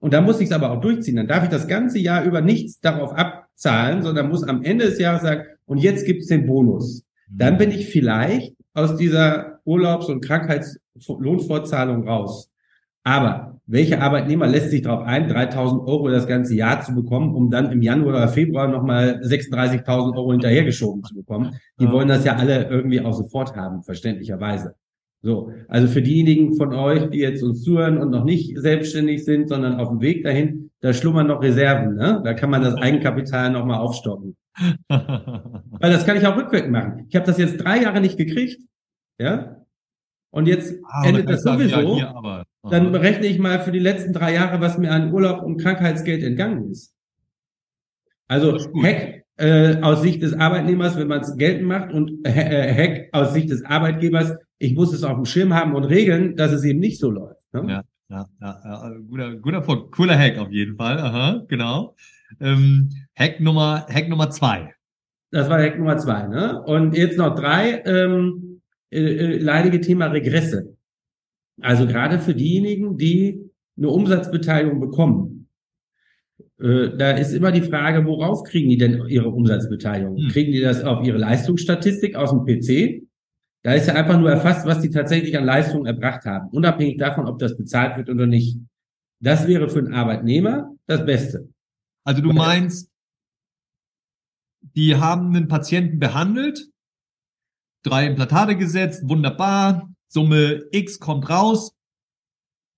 Und 0.00 0.12
da 0.12 0.22
muss 0.22 0.40
ich 0.40 0.46
es 0.46 0.52
aber 0.52 0.72
auch 0.72 0.80
durchziehen. 0.80 1.14
Dann 1.14 1.28
darf 1.28 1.44
ich 1.44 1.50
das 1.50 1.68
ganze 1.68 2.00
Jahr 2.00 2.24
über 2.24 2.40
nichts 2.40 2.80
darauf 2.80 3.12
abzahlen, 3.12 4.02
sondern 4.02 4.28
muss 4.28 4.42
am 4.42 4.64
Ende 4.64 4.86
des 4.86 4.98
Jahres 4.98 5.22
sagen, 5.22 5.44
und 5.66 5.78
jetzt 5.78 6.04
gibt 6.04 6.22
es 6.22 6.26
den 6.26 6.44
Bonus 6.44 7.04
dann 7.30 7.58
bin 7.58 7.70
ich 7.70 7.88
vielleicht 7.88 8.54
aus 8.74 8.96
dieser 8.96 9.60
Urlaubs- 9.64 10.08
und 10.08 10.24
Krankheitslohnfortzahlung 10.24 12.08
raus. 12.08 12.50
Aber 13.04 13.60
welcher 13.66 14.02
Arbeitnehmer 14.02 14.46
lässt 14.46 14.70
sich 14.70 14.82
darauf 14.82 15.06
ein, 15.06 15.28
3000 15.28 15.82
Euro 15.86 16.08
das 16.08 16.26
ganze 16.26 16.54
Jahr 16.54 16.80
zu 16.80 16.94
bekommen, 16.94 17.34
um 17.34 17.50
dann 17.50 17.70
im 17.70 17.82
Januar 17.82 18.16
oder 18.16 18.28
Februar 18.28 18.68
nochmal 18.68 19.20
36.000 19.22 20.16
Euro 20.16 20.32
hinterhergeschoben 20.32 21.04
zu 21.04 21.14
bekommen? 21.14 21.54
Die 21.80 21.90
wollen 21.90 22.08
das 22.08 22.24
ja 22.24 22.36
alle 22.36 22.68
irgendwie 22.68 23.00
auch 23.00 23.12
sofort 23.12 23.56
haben, 23.56 23.82
verständlicherweise. 23.82 24.74
So, 25.20 25.52
also 25.66 25.88
für 25.88 26.00
diejenigen 26.00 26.54
von 26.54 26.72
euch, 26.72 27.10
die 27.10 27.18
jetzt 27.18 27.42
uns 27.42 27.62
zuhören 27.62 27.98
und 27.98 28.10
noch 28.10 28.24
nicht 28.24 28.56
selbstständig 28.58 29.24
sind, 29.24 29.48
sondern 29.48 29.80
auf 29.80 29.88
dem 29.88 30.00
Weg 30.00 30.22
dahin, 30.22 30.67
da 30.80 30.92
schlummern 30.92 31.26
noch 31.26 31.42
Reserven. 31.42 31.94
Ne? 31.94 32.20
Da 32.24 32.34
kann 32.34 32.50
man 32.50 32.62
das 32.62 32.74
Eigenkapital 32.80 33.50
nochmal 33.50 33.78
aufstocken. 33.78 34.36
Weil 34.88 35.92
das 35.92 36.04
kann 36.04 36.16
ich 36.16 36.26
auch 36.26 36.36
rückwirkend 36.36 36.72
machen. 36.72 37.06
Ich 37.08 37.16
habe 37.16 37.26
das 37.26 37.38
jetzt 37.38 37.58
drei 37.58 37.82
Jahre 37.82 38.00
nicht 38.00 38.16
gekriegt, 38.16 38.60
ja. 39.18 39.56
Und 40.30 40.46
jetzt 40.46 40.74
ah, 40.84 41.06
endet 41.06 41.28
das 41.28 41.42
sowieso. 41.42 41.80
Ja, 41.80 41.94
hier, 41.94 42.08
aber, 42.08 42.44
dann 42.68 42.92
berechne 42.92 43.26
ich 43.26 43.38
mal 43.38 43.60
für 43.60 43.72
die 43.72 43.78
letzten 43.78 44.12
drei 44.12 44.34
Jahre, 44.34 44.60
was 44.60 44.76
mir 44.76 44.90
an 44.90 45.12
Urlaub 45.12 45.42
und 45.42 45.58
Krankheitsgeld 45.58 46.22
entgangen 46.22 46.70
ist. 46.70 46.94
Also 48.26 48.58
Hack, 48.82 49.24
äh, 49.38 49.80
aus 49.80 50.02
Sicht 50.02 50.22
des 50.22 50.34
Arbeitnehmers, 50.34 50.98
wenn 50.98 51.08
man 51.08 51.20
es 51.20 51.36
geltend 51.36 51.66
macht 51.66 51.92
und 51.92 52.26
äh, 52.26 52.74
Hack 52.74 53.08
aus 53.12 53.32
Sicht 53.32 53.50
des 53.50 53.64
Arbeitgebers, 53.64 54.36
ich 54.58 54.74
muss 54.74 54.92
es 54.92 55.02
auf 55.02 55.14
dem 55.14 55.24
Schirm 55.24 55.54
haben 55.54 55.74
und 55.74 55.84
regeln, 55.84 56.36
dass 56.36 56.52
es 56.52 56.64
eben 56.64 56.80
nicht 56.80 56.98
so 56.98 57.10
läuft. 57.10 57.40
Ne? 57.54 57.64
Ja, 57.68 57.82
ja, 58.10 58.26
ja, 58.40 58.60
ja, 58.64 58.94
guter, 59.06 59.36
guter, 59.36 59.62
cooler 59.90 60.18
Hack 60.18 60.38
auf 60.38 60.50
jeden 60.50 60.76
Fall. 60.76 60.98
Aha, 60.98 61.44
genau. 61.48 61.94
Ähm, 62.40 62.90
Hack 63.14 63.40
Nummer, 63.40 63.86
Hack 63.88 64.08
Nummer 64.08 64.30
zwei. 64.30 64.74
Das 65.30 65.48
war 65.50 65.60
Hack 65.60 65.78
Nummer 65.78 65.98
zwei, 65.98 66.26
ne? 66.26 66.62
Und 66.62 66.96
jetzt 66.96 67.18
noch 67.18 67.34
drei, 67.34 67.82
ähm, 67.84 68.62
äh, 68.90 69.00
äh, 69.00 69.38
leidige 69.38 69.80
Thema 69.80 70.06
Regresse. 70.06 70.76
Also 71.60 71.86
gerade 71.86 72.18
für 72.18 72.34
diejenigen, 72.34 72.96
die 72.96 73.50
eine 73.76 73.88
Umsatzbeteiligung 73.88 74.80
bekommen. 74.80 75.48
Äh, 76.60 76.96
da 76.96 77.12
ist 77.12 77.32
immer 77.32 77.52
die 77.52 77.62
Frage, 77.62 78.06
worauf 78.06 78.44
kriegen 78.44 78.70
die 78.70 78.78
denn 78.78 79.06
ihre 79.08 79.28
Umsatzbeteiligung? 79.28 80.16
Hm. 80.16 80.28
Kriegen 80.28 80.52
die 80.52 80.60
das 80.60 80.82
auf 80.82 81.06
ihre 81.06 81.18
Leistungsstatistik 81.18 82.16
aus 82.16 82.30
dem 82.30 82.44
PC? 82.44 83.07
Da 83.64 83.74
ist 83.74 83.88
ja 83.88 83.94
einfach 83.94 84.18
nur 84.18 84.30
erfasst, 84.30 84.66
was 84.66 84.80
die 84.80 84.90
tatsächlich 84.90 85.36
an 85.36 85.44
Leistungen 85.44 85.86
erbracht 85.86 86.24
haben, 86.24 86.48
unabhängig 86.50 86.98
davon, 86.98 87.26
ob 87.26 87.38
das 87.38 87.56
bezahlt 87.56 87.96
wird 87.96 88.08
oder 88.08 88.26
nicht. 88.26 88.58
Das 89.20 89.46
wäre 89.48 89.68
für 89.68 89.80
einen 89.80 89.94
Arbeitnehmer 89.94 90.74
das 90.86 91.04
Beste. 91.04 91.48
Also 92.04 92.22
du 92.22 92.32
meinst, 92.32 92.90
die 94.76 94.96
haben 94.96 95.34
einen 95.34 95.48
Patienten 95.48 95.98
behandelt, 95.98 96.68
drei 97.82 98.06
Implantate 98.06 98.56
gesetzt, 98.56 99.02
wunderbar, 99.08 99.92
Summe 100.08 100.64
X 100.70 101.00
kommt 101.00 101.28
raus, 101.28 101.76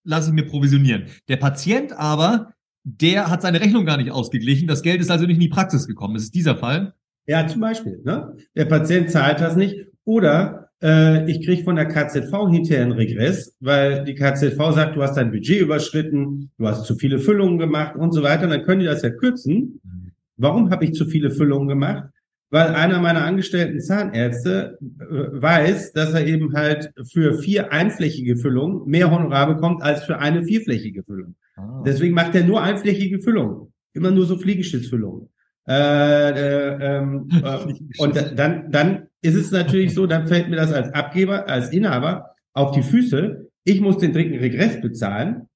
lasse 0.05 0.31
ich 0.31 0.35
mir 0.35 0.47
provisionieren. 0.47 1.07
Der 1.29 1.37
Patient 1.37 1.93
aber, 1.93 2.55
der 2.83 3.31
hat 3.31 3.43
seine 3.43 3.61
Rechnung 3.61 3.85
gar 3.85 3.99
nicht 3.99 4.11
ausgeglichen, 4.11 4.67
das 4.67 4.83
Geld 4.83 5.01
ist 5.01 5.11
also 5.11 5.27
nicht 5.27 5.37
in 5.37 5.43
die 5.43 5.49
Praxis 5.49 5.87
gekommen. 5.87 6.15
Das 6.15 6.25
ist 6.25 6.35
dieser 6.35 6.57
Fall? 6.57 6.95
Ja, 7.27 7.47
zum 7.47 7.61
Beispiel. 7.61 8.01
Ne? 8.05 8.37
Der 8.57 8.65
Patient 8.65 9.11
zahlt 9.11 9.41
das 9.41 9.55
nicht 9.55 9.87
oder 10.05 10.70
äh, 10.83 11.31
ich 11.31 11.45
kriege 11.45 11.65
von 11.65 11.77
der 11.77 11.87
KZV 11.87 12.49
hinterher 12.51 12.85
einen 12.85 12.93
Regress, 12.93 13.57
weil 13.61 14.05
die 14.05 14.15
KZV 14.15 14.57
sagt, 14.73 14.97
du 14.97 15.03
hast 15.03 15.17
dein 15.17 15.31
Budget 15.31 15.61
überschritten, 15.61 16.51
du 16.59 16.67
hast 16.67 16.85
zu 16.85 16.95
viele 16.95 17.19
Füllungen 17.19 17.59
gemacht 17.59 17.97
und 17.97 18.13
so 18.13 18.23
weiter. 18.23 18.45
Und 18.45 18.51
dann 18.51 18.63
können 18.63 18.81
die 18.81 18.87
das 18.87 19.03
ja 19.03 19.11
kürzen. 19.11 19.81
Warum 20.37 20.71
habe 20.71 20.85
ich 20.85 20.95
zu 20.95 21.05
viele 21.05 21.31
Füllungen 21.31 21.69
gemacht? 21.69 22.05
weil 22.51 22.75
einer 22.75 23.01
meiner 23.01 23.25
angestellten 23.25 23.81
Zahnärzte 23.81 24.77
äh, 24.81 25.05
weiß, 25.41 25.93
dass 25.93 26.13
er 26.13 26.27
eben 26.27 26.53
halt 26.53 26.93
für 27.11 27.39
vier 27.39 27.73
einflächige 27.73 28.37
Füllungen 28.37 28.89
mehr 28.89 29.11
Honorar 29.11 29.55
bekommt 29.55 29.83
als 29.83 30.05
für 30.05 30.19
eine 30.19 30.45
vierflächige 30.45 31.05
Füllung. 31.05 31.37
Ah. 31.57 31.83
Deswegen 31.87 32.15
macht 32.15 32.35
er 32.35 32.45
nur 32.45 32.63
einflächige 32.63 33.21
Füllungen. 33.21 33.73
Immer 33.93 34.11
nur 34.11 34.27
so 34.27 34.37
Fliegenschnitzfüllungen. 34.37 35.29
Äh, 35.69 36.31
äh, 36.31 36.99
ähm, 36.99 37.29
äh, 37.45 38.03
und 38.03 38.17
dann, 38.37 38.71
dann 38.71 39.07
ist 39.23 39.35
es 39.35 39.51
natürlich 39.51 39.95
so, 39.95 40.07
dann 40.07 40.27
fällt 40.27 40.49
mir 40.49 40.57
das 40.57 40.73
als 40.73 40.93
Abgeber, 40.95 41.49
als 41.49 41.71
Inhaber 41.71 42.35
auf 42.53 42.73
die 42.73 42.83
Füße. 42.83 43.51
Ich 43.65 43.81
muss 43.81 43.99
den 43.99 44.13
dringenden 44.13 44.41
Regress 44.41 44.81
bezahlen, 44.81 45.49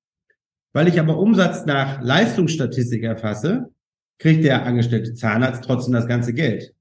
weil 0.72 0.88
ich 0.88 1.00
aber 1.00 1.18
Umsatz 1.18 1.64
nach 1.66 2.02
Leistungsstatistik 2.02 3.02
erfasse, 3.02 3.70
kriegt 4.18 4.44
der 4.44 4.64
angestellte 4.64 5.14
Zahnarzt 5.14 5.64
trotzdem 5.64 5.94
das 5.94 6.06
ganze 6.06 6.34
Geld. 6.34 6.74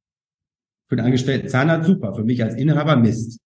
Für 0.90 0.98
den 0.98 1.06
angestellten 1.06 1.48
Zahnarzt 1.48 1.88
super, 1.88 2.14
für 2.14 2.24
mich 2.24 2.44
als 2.44 2.56
Inhaber 2.56 2.98
Mist. 2.98 3.40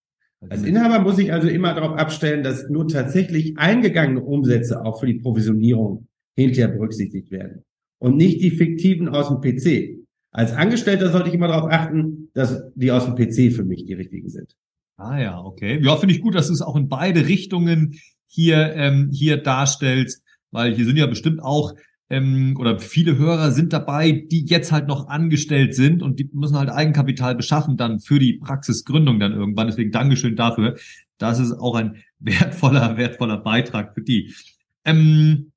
Als 0.50 0.64
Inhaber 0.64 1.00
muss 1.00 1.18
ich 1.18 1.34
also 1.34 1.48
immer 1.48 1.74
darauf 1.74 1.98
abstellen, 1.98 2.44
dass 2.44 2.70
nur 2.70 2.88
tatsächlich 2.88 3.58
eingegangene 3.58 4.22
Umsätze 4.22 4.84
auch 4.84 5.00
für 5.00 5.08
die 5.08 5.20
Provisionierung 5.20 6.08
hinterher 6.36 6.68
berücksichtigt 6.68 7.32
werden 7.32 7.64
und 8.00 8.18
nicht 8.18 8.42
die 8.42 8.52
fiktiven 8.52 9.10
aus 9.10 9.30
dem 9.30 9.42
PC. 9.42 10.07
Als 10.38 10.54
Angestellter 10.54 11.12
sollte 11.12 11.30
ich 11.30 11.34
immer 11.34 11.48
darauf 11.48 11.72
achten, 11.72 12.30
dass 12.36 12.62
die 12.76 12.92
aus 12.92 13.06
dem 13.06 13.16
PC 13.16 13.52
für 13.52 13.64
mich 13.64 13.86
die 13.86 13.96
richtigen 13.96 14.30
sind. 14.30 14.56
Ah 14.96 15.18
ja, 15.18 15.42
okay. 15.42 15.80
Ja, 15.82 15.96
finde 15.96 16.14
ich 16.14 16.22
gut, 16.22 16.36
dass 16.36 16.46
du 16.46 16.54
es 16.54 16.62
auch 16.62 16.76
in 16.76 16.90
beide 16.90 17.28
Richtungen 17.28 18.00
hier 18.28 18.76
ähm, 18.76 19.10
hier 19.12 19.38
darstellst, 19.38 20.24
weil 20.52 20.76
hier 20.76 20.86
sind 20.86 20.96
ja 20.96 21.08
bestimmt 21.08 21.42
auch 21.42 21.74
ähm, 22.12 22.56
oder 22.60 22.78
viele 22.78 23.18
Hörer 23.18 23.50
sind 23.50 23.74
dabei, 23.74 24.12
die 24.12 24.46
jetzt 24.46 24.72
halt 24.72 24.88
noch 24.88 25.08
angestellt 25.08 25.74
sind 25.74 26.04
und 26.04 26.20
die 26.20 26.30
müssen 26.32 26.56
halt 26.56 26.70
Eigenkapital 26.70 27.34
beschaffen 27.34 27.76
dann 27.76 28.00
für 28.00 28.20
die 28.20 28.34
Praxisgründung 28.34 29.20
dann 29.20 29.32
irgendwann. 29.32 29.66
Deswegen 29.66 29.92
Dankeschön 29.92 30.36
dafür. 30.36 30.78
Das 31.18 31.40
ist 31.40 31.54
auch 31.54 31.74
ein 31.74 32.04
wertvoller, 32.20 32.96
wertvoller 32.96 33.38
Beitrag 33.38 33.96
für 33.96 34.04
die. 34.04 34.36
Ähm, 34.86 35.52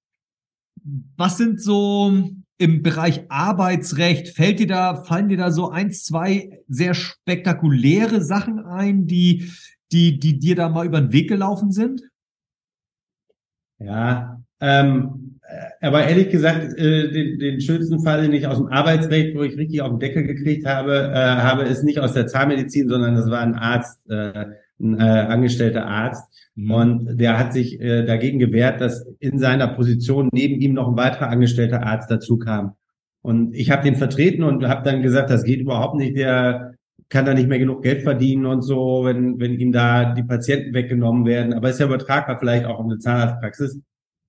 was 1.19 1.37
sind 1.37 1.61
so 1.61 2.31
im 2.61 2.83
Bereich 2.83 3.23
Arbeitsrecht, 3.31 4.29
fällt 4.29 4.61
dir 4.61 4.67
da, 4.67 4.97
fallen 4.97 5.31
dir 5.31 5.39
da 5.39 5.51
so 5.51 5.71
eins, 5.71 6.05
zwei 6.05 6.61
sehr 6.69 6.93
spektakuläre 6.93 8.21
Sachen 8.21 8.61
ein, 8.67 9.07
die, 9.07 9.51
die, 9.93 10.21
die 10.21 10.39
dir 10.39 10.57
da 10.57 10.69
mal 10.69 10.85
über 10.85 11.01
den 11.01 11.11
Weg 11.11 11.31
gelaufen 11.31 11.73
sind? 11.73 12.03
Ja, 13.79 14.43
ähm, 14.61 15.41
äh, 15.41 15.87
aber 15.87 16.07
ehrlich 16.07 16.29
gesagt, 16.29 16.77
äh, 16.79 17.11
den, 17.11 17.39
den 17.39 17.61
schönsten 17.63 18.03
Fall, 18.03 18.21
den 18.21 18.35
ich 18.35 18.47
aus 18.47 18.59
dem 18.59 18.67
Arbeitsrecht, 18.67 19.35
wo 19.35 19.43
ich 19.43 19.57
richtig 19.57 19.81
auf 19.81 19.93
den 19.93 20.01
Deckel 20.01 20.25
gekriegt 20.25 20.67
habe, 20.67 21.13
äh, 21.15 21.17
habe 21.17 21.63
ist 21.63 21.83
nicht 21.83 21.99
aus 21.99 22.13
der 22.13 22.27
Zahnmedizin, 22.27 22.91
sondern 22.91 23.15
das 23.15 23.31
war 23.31 23.41
ein 23.41 23.55
Arzt, 23.55 24.03
äh, 24.11 24.45
ein 24.81 24.99
äh, 24.99 25.03
angestellter 25.03 25.87
Arzt. 25.87 26.25
Mhm. 26.55 26.71
Und 26.71 27.17
der 27.19 27.39
hat 27.39 27.53
sich 27.53 27.81
äh, 27.81 28.05
dagegen 28.05 28.39
gewehrt, 28.39 28.81
dass 28.81 29.07
in 29.19 29.39
seiner 29.39 29.69
Position 29.69 30.29
neben 30.33 30.61
ihm 30.61 30.75
noch 30.75 30.89
ein 30.89 30.97
weiterer 30.97 31.29
angestellter 31.29 31.85
Arzt 31.85 32.11
dazu 32.11 32.39
kam. 32.39 32.75
Und 33.23 33.55
ich 33.55 33.71
habe 33.71 33.83
den 33.83 33.97
vertreten 33.97 34.43
und 34.43 34.67
habe 34.67 34.83
dann 34.83 35.03
gesagt, 35.03 35.31
das 35.31 35.45
geht 35.45 35.61
überhaupt 35.61 35.97
nicht. 35.97 36.17
Der 36.17 36.75
kann 37.11 37.27
da 37.27 37.35
nicht 37.35 37.49
mehr 37.49 37.59
genug 37.59 37.83
Geld 37.83 38.03
verdienen 38.03 38.47
und 38.47 38.63
so, 38.63 39.03
wenn, 39.05 39.39
wenn 39.39 39.59
ihm 39.59 39.73
da 39.73 40.15
die 40.15 40.23
Patienten 40.23 40.73
weggenommen 40.75 41.27
werden. 41.27 41.53
Aber 41.53 41.69
ist 41.69 41.81
ja 41.81 41.87
übertragbar 41.87 42.39
vielleicht 42.39 42.65
auch 42.65 42.79
um 42.79 42.87
eine 42.87 42.99
Zahnarztpraxis. 42.99 43.81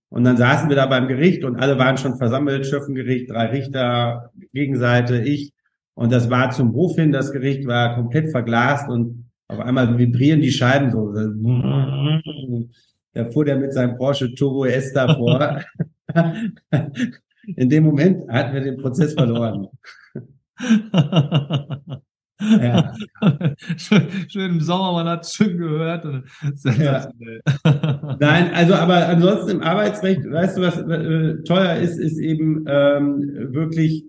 Und 0.09 0.25
dann 0.25 0.35
saßen 0.35 0.67
wir 0.67 0.75
da 0.75 0.87
beim 0.87 1.07
Gericht 1.07 1.45
und 1.45 1.55
alle 1.55 1.77
waren 1.77 1.97
schon 1.97 2.17
versammelt, 2.17 2.65
Schöffengericht, 2.65 3.29
drei 3.29 3.45
Richter, 3.45 4.31
Gegenseite, 4.51 5.21
ich. 5.21 5.53
Und 5.93 6.11
das 6.11 6.29
war 6.29 6.49
zum 6.51 6.73
Hof 6.73 6.95
hin, 6.95 7.13
das 7.13 7.31
Gericht 7.31 7.65
war 7.65 7.95
komplett 7.95 8.31
verglast 8.31 8.89
und 8.89 9.20
auf 9.51 9.59
einmal 9.59 9.97
vibrieren 9.97 10.41
die 10.41 10.51
Scheiben 10.51 10.91
so. 10.91 11.13
Da 13.13 13.25
fuhr 13.25 13.43
der 13.45 13.57
mit 13.57 13.73
seinem 13.73 13.97
Porsche 13.97 14.33
Turbo 14.33 14.65
S 14.65 14.93
davor. 14.93 15.61
In 17.55 17.69
dem 17.69 17.83
Moment 17.83 18.29
hatten 18.29 18.53
wir 18.53 18.61
den 18.61 18.77
Prozess 18.77 19.13
verloren. 19.13 19.67
Ja. 22.39 22.93
schön, 23.77 24.07
schön 24.27 24.51
im 24.51 24.61
Sommer, 24.61 24.93
man 24.93 25.07
hat 25.07 25.25
es 25.25 25.33
schön 25.33 25.57
gehört. 25.57 26.05
Ja. 26.63 27.09
Nein, 28.19 28.51
also 28.53 28.73
aber 28.73 29.07
ansonsten 29.07 29.51
im 29.51 29.61
Arbeitsrecht, 29.61 30.29
weißt 30.29 30.57
du, 30.57 30.61
was 30.61 30.77
äh, 30.77 31.43
teuer 31.43 31.75
ist, 31.75 31.99
ist 31.99 32.17
eben 32.17 32.65
ähm, 32.67 33.49
wirklich, 33.53 34.05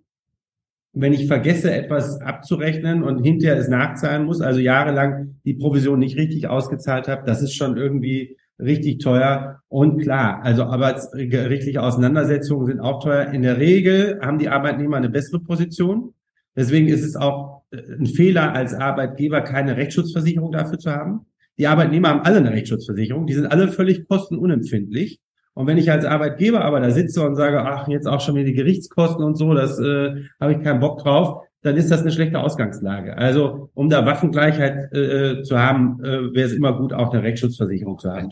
wenn 0.93 1.13
ich 1.13 1.27
vergesse, 1.27 1.73
etwas 1.73 2.21
abzurechnen 2.21 3.03
und 3.03 3.23
hinterher 3.23 3.57
es 3.57 3.69
nachzahlen 3.69 4.27
muss, 4.27 4.41
also 4.41 4.61
jahrelang 4.61 5.37
die 5.45 5.55
Provision 5.55 5.99
nicht 5.99 6.17
richtig 6.17 6.49
ausgezahlt 6.49 7.09
habe, 7.09 7.23
das 7.25 7.43
ist 7.43 7.55
schon 7.55 7.77
irgendwie 7.77 8.37
richtig 8.59 8.99
teuer. 8.99 9.63
Und 9.69 10.03
klar, 10.03 10.41
also 10.43 10.65
arbeitsgerichtliche 10.65 11.83
Auseinandersetzungen 11.83 12.67
sind 12.67 12.81
auch 12.81 13.03
teuer. 13.03 13.33
In 13.33 13.43
der 13.43 13.59
Regel 13.59 14.21
haben 14.21 14.39
die 14.39 14.49
Arbeitnehmer 14.49 14.99
eine 14.99 15.09
bessere 15.09 15.41
Position. 15.41 16.13
Deswegen 16.55 16.89
ist 16.89 17.03
es 17.03 17.17
auch 17.17 17.63
äh, 17.71 17.79
ein 17.99 18.07
Fehler 18.07 18.53
als 18.53 18.75
Arbeitgeber, 18.75 19.41
keine 19.41 19.77
Rechtsschutzversicherung 19.77 20.53
dafür 20.53 20.79
zu 20.79 20.91
haben. 20.91 21.27
Die 21.59 21.67
Arbeitnehmer 21.67 22.09
haben 22.09 22.21
alle 22.21 22.39
eine 22.39 22.53
Rechtsschutzversicherung, 22.53 23.27
die 23.27 23.35
sind 23.35 23.47
alle 23.47 23.69
völlig 23.69 24.07
kostenunempfindlich. 24.09 25.21
Und 25.55 25.67
wenn 25.67 25.79
ich 25.79 25.91
als 25.91 26.05
Arbeitgeber 26.05 26.65
aber 26.65 26.81
da 26.81 26.91
sitze 26.91 27.27
und 27.27 27.37
sage, 27.37 27.63
ach, 27.63 27.89
jetzt 27.89 28.07
auch 28.07 28.21
schon 28.21 28.35
wieder 28.35 28.47
die 28.47 28.55
Gerichtskosten 28.55 29.25
und 29.25 29.37
so, 29.37 29.53
das 29.55 29.79
äh, 29.79 30.25
habe 30.41 30.53
ich 30.53 30.63
keinen 30.63 30.81
Bock 30.81 30.99
drauf, 30.99 31.43
dann 31.63 31.77
ist 31.77 31.91
das 31.91 32.03
eine 32.03 32.11
schlechte 32.11 32.41
Ausgangslage. 32.41 33.17
Also 33.17 33.71
um 33.75 33.89
da 33.89 34.05
Waffengleichheit 34.05 34.93
äh, 34.95 35.43
zu 35.43 35.59
haben, 35.59 36.03
äh, 36.03 36.35
wäre 36.35 36.47
es 36.47 36.53
immer 36.53 36.77
gut, 36.77 36.93
auch 36.93 37.13
eine 37.13 37.23
Rechtsschutzversicherung 37.23 37.99
zu 37.99 38.11
haben. 38.11 38.31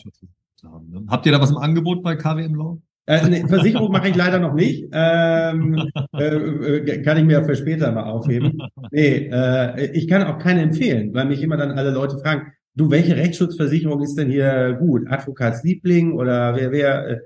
Ne? 0.63 1.03
Habt 1.07 1.25
ihr 1.25 1.31
da 1.31 1.39
was 1.39 1.51
im 1.51 1.57
Angebot 1.57 2.03
bei 2.03 2.15
KWM 2.15 2.55
Law? 2.55 2.77
Äh, 3.07 3.27
nee, 3.29 3.47
Versicherung 3.47 3.91
mache 3.91 4.09
ich 4.09 4.15
leider 4.15 4.39
noch 4.39 4.53
nicht. 4.53 4.87
Ähm, 4.91 5.89
äh, 6.13 6.23
äh, 6.23 7.01
kann 7.01 7.17
ich 7.17 7.23
mir 7.23 7.43
für 7.43 7.55
später 7.55 7.91
mal 7.91 8.03
aufheben. 8.03 8.61
Nee, 8.91 9.29
äh, 9.31 9.91
ich 9.91 10.07
kann 10.07 10.23
auch 10.23 10.37
keine 10.37 10.61
empfehlen, 10.61 11.13
weil 11.13 11.25
mich 11.25 11.41
immer 11.41 11.57
dann 11.57 11.71
alle 11.71 11.91
Leute 11.91 12.17
fragen, 12.19 12.53
du, 12.75 12.89
welche 12.91 13.15
Rechtsschutzversicherung 13.15 14.01
ist 14.01 14.15
denn 14.15 14.29
hier 14.29 14.73
gut? 14.79 15.09
Advokatsliebling 15.09 16.13
oder 16.13 16.55
wer, 16.55 16.71
wer? 16.71 17.07
Äh, 17.07 17.19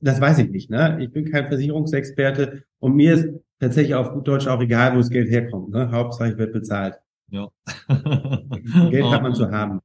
das 0.00 0.20
weiß 0.20 0.38
ich 0.38 0.50
nicht. 0.50 0.70
Ne? 0.70 0.98
Ich 1.00 1.12
bin 1.12 1.30
kein 1.30 1.48
Versicherungsexperte 1.48 2.64
und 2.78 2.94
mir 2.94 3.14
ist 3.14 3.28
tatsächlich 3.58 3.94
auf 3.94 4.12
gut 4.12 4.28
Deutsch 4.28 4.46
auch 4.46 4.60
egal, 4.60 4.92
wo 4.92 4.98
das 4.98 5.10
Geld 5.10 5.30
herkommt. 5.30 5.70
Ne? 5.70 5.90
Hauptsache, 5.90 6.32
ich 6.32 6.38
werde 6.38 6.52
bezahlt. 6.52 6.94
Ja. 7.30 7.48
Geld 8.90 9.04
hat 9.06 9.22
man 9.22 9.34
zu 9.34 9.50
haben. 9.50 9.80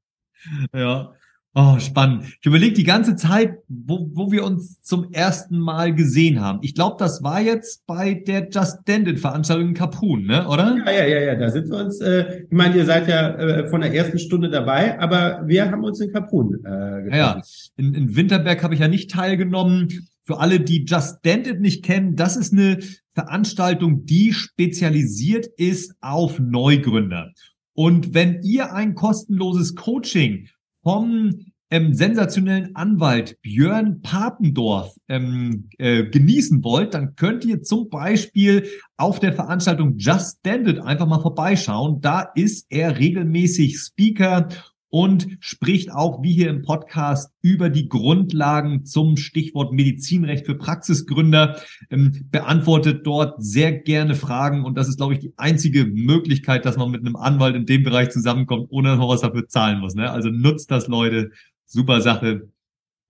Ja. 0.74 1.14
Oh, 1.54 1.78
spannend. 1.80 2.24
Ich 2.40 2.46
überlege 2.46 2.74
die 2.74 2.86
ganze 2.86 3.18
Zeit, 3.18 3.58
wo, 3.68 4.10
wo 4.14 4.32
wir 4.32 4.46
uns 4.46 4.82
zum 4.84 5.12
ersten 5.12 5.60
Mal 5.60 5.94
gesehen 5.94 6.40
haben. 6.40 6.60
Ich 6.62 6.76
glaube, 6.76 6.96
das 6.98 7.24
war 7.24 7.42
jetzt 7.42 7.86
bei 7.86 8.14
der 8.14 8.48
Just 8.50 8.80
Dandit 8.86 9.20
Veranstaltung 9.20 9.70
in 9.70 9.74
Capun, 9.74 10.24
ne, 10.24 10.48
oder? 10.48 10.78
Ja, 10.86 10.92
ja, 10.92 11.08
ja, 11.08 11.20
ja. 11.20 11.36
Da 11.36 11.50
sind 11.50 11.70
wir 11.70 11.78
uns, 11.78 12.00
äh, 12.00 12.44
ich 12.44 12.56
meine, 12.56 12.78
ihr 12.78 12.86
seid 12.86 13.10
ja 13.10 13.36
äh, 13.36 13.68
von 13.68 13.82
der 13.82 13.94
ersten 13.94 14.18
Stunde 14.18 14.50
dabei, 14.50 14.98
aber 14.98 15.44
wir 15.46 15.70
haben 15.70 15.84
uns 15.84 16.00
in 16.00 16.14
Capun 16.14 16.54
äh, 16.54 17.04
getroffen. 17.04 17.12
Ja, 17.12 17.42
in, 17.76 17.96
in 17.96 18.16
Winterberg 18.16 18.64
habe 18.64 18.74
ich 18.74 18.80
ja 18.80 18.88
nicht 18.88 19.12
teilgenommen. 19.12 19.90
Für 20.24 20.40
alle, 20.40 20.62
die 20.62 20.86
Just 20.86 21.18
Dandit 21.26 21.60
nicht 21.60 21.84
kennen, 21.84 22.16
das 22.16 22.38
ist 22.38 22.54
eine 22.54 22.80
Veranstaltung, 23.10 24.06
die 24.06 24.32
spezialisiert 24.32 25.48
ist 25.58 25.96
auf 26.00 26.40
Neugründer. 26.40 27.34
Und 27.74 28.14
wenn 28.14 28.42
ihr 28.42 28.74
ein 28.74 28.96
kostenloses 28.96 29.76
Coaching 29.76 30.48
vom 30.84 31.32
ähm, 31.72 31.94
sensationellen 31.94 32.76
Anwalt 32.76 33.42
Björn 33.42 34.02
Papendorf 34.02 34.94
ähm, 35.08 35.70
äh, 35.78 36.04
genießen 36.04 36.64
wollt, 36.64 36.94
dann 36.94 37.16
könnt 37.16 37.46
ihr 37.46 37.64
zum 37.64 37.90
Beispiel 37.90 38.68
auf 38.98 39.20
der 39.20 39.34
Veranstaltung 39.34 39.98
Just 39.98 40.40
Stand 40.40 40.68
It 40.68 40.80
einfach 40.80 41.08
mal 41.08 41.22
vorbeischauen. 41.22 42.02
Da 42.02 42.30
ist 42.36 42.68
er 42.70 43.00
regelmäßig 43.00 43.80
Speaker 43.80 44.50
und 44.92 45.38
spricht 45.40 45.92
auch 45.92 46.22
wie 46.22 46.34
hier 46.34 46.50
im 46.50 46.62
Podcast 46.62 47.32
über 47.42 47.70
die 47.70 47.88
Grundlagen 47.88 48.86
zum 48.86 49.18
Stichwort 49.18 49.74
Medizinrecht 49.74 50.46
für 50.46 50.56
Praxisgründer, 50.56 51.60
ähm, 51.90 52.28
beantwortet 52.30 53.08
dort 53.08 53.42
sehr 53.44 53.72
gerne 53.72 54.16
Fragen 54.16 54.66
und 54.66 54.78
das 54.78 54.90
ist, 54.90 54.98
glaube 54.98 55.14
ich, 55.14 55.20
die 55.20 55.34
einzige 55.38 55.86
Möglichkeit, 55.86 56.66
dass 56.66 56.78
man 56.78 56.92
mit 56.92 57.02
einem 57.02 57.16
Anwalt 57.16 57.56
in 57.56 57.66
dem 57.66 57.84
Bereich 57.84 58.10
zusammenkommt, 58.10 58.68
ohne 58.70 58.90
dass 58.90 59.00
man 59.00 59.08
was 59.08 59.22
dafür 59.22 59.48
zahlen 59.48 59.80
muss. 59.80 59.96
Ne? 59.96 60.12
Also 60.12 60.30
nutzt 60.30 60.70
das, 60.70 60.88
Leute. 60.88 61.32
Super 61.66 62.02
Sache. 62.02 62.50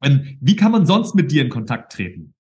Ähm, 0.04 0.38
wie 0.40 0.56
kann 0.56 0.72
man 0.72 0.86
sonst 0.86 1.16
mit 1.16 1.32
dir 1.32 1.42
in 1.42 1.50
Kontakt 1.50 1.94
treten? 1.94 2.36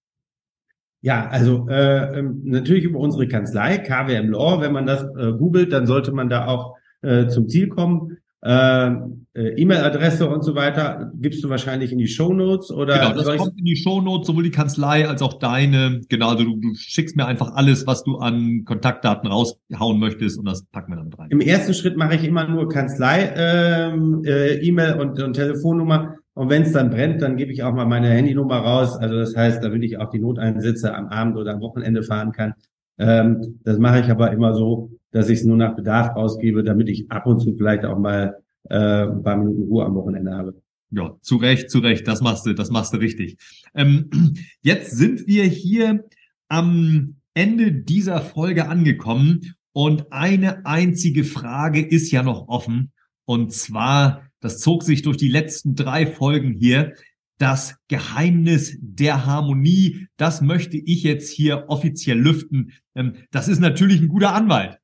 Ja, 1.01 1.27
also 1.27 1.67
äh, 1.67 2.19
ähm, 2.19 2.41
natürlich 2.43 2.83
über 2.83 2.99
unsere 2.99 3.27
Kanzlei, 3.27 3.79
KWM 3.79 4.29
Law. 4.29 4.61
Wenn 4.61 4.71
man 4.71 4.85
das 4.85 5.01
äh, 5.01 5.31
googelt, 5.31 5.73
dann 5.73 5.87
sollte 5.87 6.11
man 6.11 6.29
da 6.29 6.45
auch 6.45 6.75
äh, 7.01 7.27
zum 7.27 7.49
Ziel 7.49 7.69
kommen. 7.69 8.17
Äh, 8.43 8.87
äh, 9.33 9.61
E-Mail-Adresse 9.61 10.27
und 10.27 10.43
so 10.43 10.55
weiter 10.55 11.11
gibst 11.13 11.43
du 11.43 11.49
wahrscheinlich 11.49 11.91
in 11.91 11.99
die 11.99 12.07
Show 12.07 12.33
Notes 12.33 12.71
oder 12.71 12.97
genau 12.97 13.13
das 13.13 13.37
kommt 13.37 13.59
in 13.59 13.65
die 13.65 13.75
Show 13.75 14.01
Notes 14.01 14.25
sowohl 14.25 14.41
die 14.43 14.51
Kanzlei 14.51 15.07
als 15.07 15.21
auch 15.21 15.35
deine. 15.35 16.01
Genau 16.09 16.29
also 16.29 16.45
du, 16.45 16.55
du 16.55 16.73
schickst 16.73 17.15
mir 17.15 17.27
einfach 17.27 17.53
alles 17.53 17.85
was 17.85 18.03
du 18.03 18.17
an 18.17 18.63
Kontaktdaten 18.65 19.29
raushauen 19.29 19.99
möchtest 19.99 20.39
und 20.39 20.45
das 20.45 20.65
packen 20.65 20.91
wir 20.91 20.95
dann 20.97 21.13
rein. 21.13 21.29
Im 21.29 21.39
ersten 21.39 21.75
Schritt 21.75 21.97
mache 21.97 22.15
ich 22.15 22.23
immer 22.23 22.47
nur 22.47 22.67
Kanzlei 22.67 23.31
ähm, 23.35 24.23
äh, 24.25 24.55
E-Mail 24.55 24.99
und, 24.99 25.21
und 25.21 25.33
Telefonnummer. 25.33 26.15
Und 26.33 26.49
wenn 26.49 26.63
es 26.63 26.71
dann 26.71 26.89
brennt 26.89 27.21
dann 27.21 27.37
gebe 27.37 27.51
ich 27.51 27.61
auch 27.61 27.73
mal 27.73 27.85
meine 27.85 28.09
Handynummer 28.09 28.57
raus. 28.57 28.97
Also 28.97 29.17
das 29.17 29.35
heißt 29.35 29.63
damit 29.63 29.83
ich 29.83 29.99
auch 29.99 30.09
die 30.09 30.19
Noteinsätze 30.19 30.95
am 30.95 31.09
Abend 31.09 31.37
oder 31.37 31.53
am 31.53 31.61
Wochenende 31.61 32.01
fahren 32.01 32.31
kann. 32.31 32.55
Ähm, 32.97 33.59
das 33.63 33.77
mache 33.77 33.99
ich 33.99 34.09
aber 34.09 34.31
immer 34.31 34.55
so 34.55 34.89
dass 35.11 35.29
ich 35.29 35.39
es 35.39 35.45
nur 35.45 35.57
nach 35.57 35.75
Bedarf 35.75 36.15
ausgebe, 36.15 36.63
damit 36.63 36.89
ich 36.89 37.11
ab 37.11 37.25
und 37.25 37.39
zu 37.39 37.53
vielleicht 37.55 37.85
auch 37.85 37.97
mal 37.97 38.37
äh, 38.69 38.75
ein 38.75 39.23
paar 39.23 39.37
Minuten 39.37 39.63
Ruhe 39.63 39.85
am 39.85 39.95
Wochenende 39.95 40.33
habe. 40.33 40.61
Ja, 40.91 41.15
zu 41.21 41.37
Recht, 41.37 41.69
zu 41.69 41.79
Recht, 41.79 42.07
das 42.07 42.21
machst 42.21 42.45
du, 42.45 42.53
das 42.53 42.69
machst 42.69 42.93
du 42.93 42.97
richtig. 42.97 43.37
Ähm, 43.73 44.09
jetzt 44.61 44.91
sind 44.91 45.27
wir 45.27 45.43
hier 45.45 46.05
am 46.49 47.15
Ende 47.33 47.71
dieser 47.71 48.21
Folge 48.21 48.67
angekommen 48.67 49.55
und 49.73 50.11
eine 50.11 50.65
einzige 50.65 51.23
Frage 51.23 51.81
ist 51.81 52.11
ja 52.11 52.23
noch 52.23 52.49
offen 52.49 52.91
und 53.25 53.53
zwar, 53.53 54.27
das 54.41 54.59
zog 54.59 54.83
sich 54.83 55.03
durch 55.03 55.15
die 55.15 55.29
letzten 55.29 55.75
drei 55.75 56.05
Folgen 56.05 56.51
hier, 56.59 56.95
das 57.37 57.77
Geheimnis 57.87 58.77
der 58.81 59.25
Harmonie, 59.25 60.07
das 60.17 60.41
möchte 60.41 60.75
ich 60.75 61.03
jetzt 61.03 61.31
hier 61.31 61.65
offiziell 61.69 62.19
lüften. 62.19 62.73
Ähm, 62.93 63.13
das 63.31 63.47
ist 63.47 63.59
natürlich 63.59 64.01
ein 64.01 64.09
guter 64.09 64.35
Anwalt. 64.35 64.80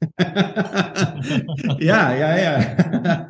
ja, 1.78 2.14
ja, 2.14 2.38
ja. 2.38 3.28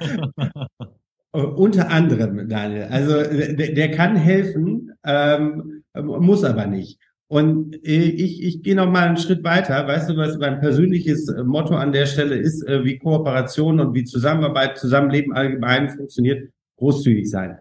Unter 1.33 1.91
anderem, 1.91 2.49
Daniel. 2.49 2.89
Also 2.91 3.23
der, 3.23 3.73
der 3.73 3.91
kann 3.91 4.17
helfen, 4.17 4.93
ähm, 5.05 5.83
muss 5.95 6.45
aber 6.45 6.67
nicht. 6.67 6.99
Und 7.33 7.77
ich, 7.83 8.43
ich 8.43 8.63
gehe 8.63 8.75
noch 8.77 8.91
mal 8.91 9.09
einen 9.09 9.17
Schritt 9.17 9.43
weiter. 9.43 9.87
Weißt 9.87 10.11
du, 10.11 10.17
was 10.19 10.37
mein 10.37 10.61
persönliches 10.61 11.35
Motto 11.43 11.75
an 11.75 11.93
der 11.93 12.05
Stelle 12.05 12.35
ist, 12.35 12.63
äh, 12.69 12.85
wie 12.85 12.99
Kooperation 12.99 13.81
und 13.81 13.95
wie 13.95 14.05
Zusammenarbeit, 14.05 14.77
Zusammenleben 14.77 15.33
allgemein 15.33 15.89
funktioniert? 15.89 16.51
Großzügig 16.77 17.31
sein. 17.31 17.57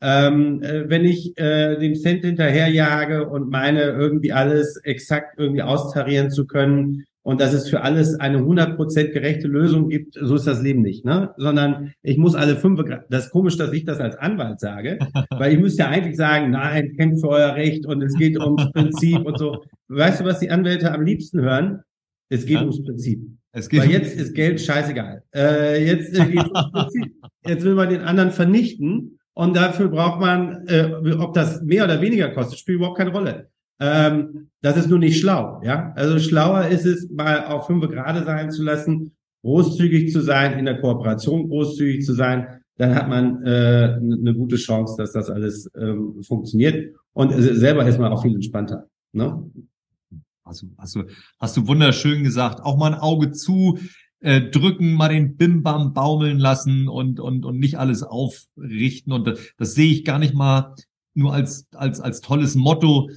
Ähm, 0.00 0.62
äh, 0.62 0.88
wenn 0.88 1.04
ich 1.04 1.36
äh, 1.36 1.76
dem 1.76 1.96
Cent 1.96 2.24
hinterherjage 2.24 3.28
und 3.28 3.50
meine, 3.50 3.82
irgendwie 3.82 4.32
alles 4.32 4.76
exakt 4.76 5.38
irgendwie 5.38 5.62
austarieren 5.62 6.30
zu 6.30 6.46
können, 6.46 7.04
und 7.22 7.40
dass 7.40 7.52
es 7.52 7.68
für 7.68 7.82
alles 7.82 8.18
eine 8.18 8.38
100% 8.38 9.08
gerechte 9.08 9.46
Lösung 9.46 9.88
gibt, 9.88 10.14
so 10.20 10.34
ist 10.36 10.46
das 10.46 10.62
Leben 10.62 10.80
nicht, 10.80 11.04
ne? 11.04 11.34
Sondern 11.36 11.92
ich 12.02 12.16
muss 12.16 12.34
alle 12.34 12.56
fünf, 12.56 12.80
das 13.10 13.26
ist 13.26 13.30
komisch, 13.30 13.56
dass 13.56 13.72
ich 13.72 13.84
das 13.84 14.00
als 14.00 14.16
Anwalt 14.16 14.60
sage, 14.60 14.98
weil 15.30 15.52
ich 15.52 15.58
müsste 15.58 15.82
ja 15.82 15.88
eigentlich 15.90 16.16
sagen, 16.16 16.50
nein, 16.50 16.94
kämpft 16.96 17.20
für 17.20 17.28
euer 17.28 17.54
Recht 17.54 17.84
und 17.86 18.02
es 18.02 18.14
geht 18.14 18.38
ums 18.38 18.70
Prinzip 18.72 19.24
und 19.26 19.38
so. 19.38 19.62
Weißt 19.88 20.20
du, 20.20 20.24
was 20.24 20.40
die 20.40 20.50
Anwälte 20.50 20.92
am 20.92 21.02
liebsten 21.02 21.40
hören? 21.40 21.82
Es 22.30 22.46
geht 22.46 22.56
ja. 22.56 22.62
ums 22.62 22.82
Prinzip. 22.82 23.20
Es 23.52 23.68
geht 23.68 23.80
weil 23.80 23.90
jetzt 23.90 24.16
ist 24.16 24.34
Geld 24.34 24.60
scheißegal. 24.60 25.22
Äh, 25.34 25.84
jetzt 25.84 26.18
äh, 26.18 26.24
geht's 26.24 26.48
ums 26.48 26.70
Prinzip. 26.72 27.14
Jetzt 27.46 27.64
will 27.64 27.74
man 27.74 27.90
den 27.90 28.00
anderen 28.00 28.30
vernichten 28.30 29.18
und 29.34 29.56
dafür 29.56 29.88
braucht 29.88 30.20
man, 30.20 30.66
äh, 30.68 30.90
ob 31.18 31.34
das 31.34 31.60
mehr 31.62 31.84
oder 31.84 32.00
weniger 32.00 32.30
kostet, 32.30 32.58
spielt 32.58 32.76
überhaupt 32.76 32.98
keine 32.98 33.10
Rolle. 33.10 33.50
Ähm, 33.80 34.50
das 34.60 34.76
ist 34.76 34.88
nur 34.88 34.98
nicht 34.98 35.18
schlau, 35.18 35.60
ja. 35.64 35.92
Also 35.96 36.18
schlauer 36.18 36.66
ist 36.66 36.84
es, 36.84 37.10
mal 37.10 37.46
auf 37.46 37.66
fünf 37.66 37.88
Grade 37.88 38.24
sein 38.24 38.50
zu 38.50 38.62
lassen, 38.62 39.12
großzügig 39.42 40.12
zu 40.12 40.20
sein, 40.20 40.58
in 40.58 40.66
der 40.66 40.80
Kooperation 40.80 41.48
großzügig 41.48 42.04
zu 42.04 42.12
sein. 42.12 42.60
Dann 42.76 42.94
hat 42.94 43.08
man 43.08 43.44
äh, 43.44 43.98
eine 44.00 44.34
gute 44.34 44.56
Chance, 44.56 44.94
dass 44.98 45.12
das 45.12 45.30
alles 45.30 45.70
ähm, 45.76 46.22
funktioniert. 46.22 46.94
Und 47.12 47.32
selber 47.32 47.86
ist 47.86 47.98
man 47.98 48.12
auch 48.12 48.22
viel 48.22 48.34
entspannter. 48.34 48.86
Ne? 49.12 49.50
Also, 50.44 50.66
hast, 50.78 50.94
du, 50.96 51.04
hast 51.38 51.56
du 51.56 51.66
wunderschön 51.66 52.22
gesagt. 52.22 52.60
Auch 52.62 52.76
mal 52.76 52.94
ein 52.94 53.00
Auge 53.00 53.32
zu, 53.32 53.78
äh, 54.20 54.42
drücken, 54.42 54.94
mal 54.94 55.08
den 55.08 55.36
Bimbam 55.36 55.94
baumeln 55.94 56.38
lassen 56.38 56.88
und, 56.88 57.20
und, 57.20 57.44
und 57.44 57.58
nicht 57.58 57.78
alles 57.78 58.02
aufrichten. 58.02 59.12
Und 59.12 59.26
das, 59.26 59.40
das 59.56 59.74
sehe 59.74 59.90
ich 59.90 60.04
gar 60.04 60.18
nicht 60.18 60.34
mal 60.34 60.74
nur 61.14 61.32
als, 61.32 61.66
als, 61.72 62.00
als 62.00 62.20
tolles 62.20 62.54
Motto, 62.54 63.10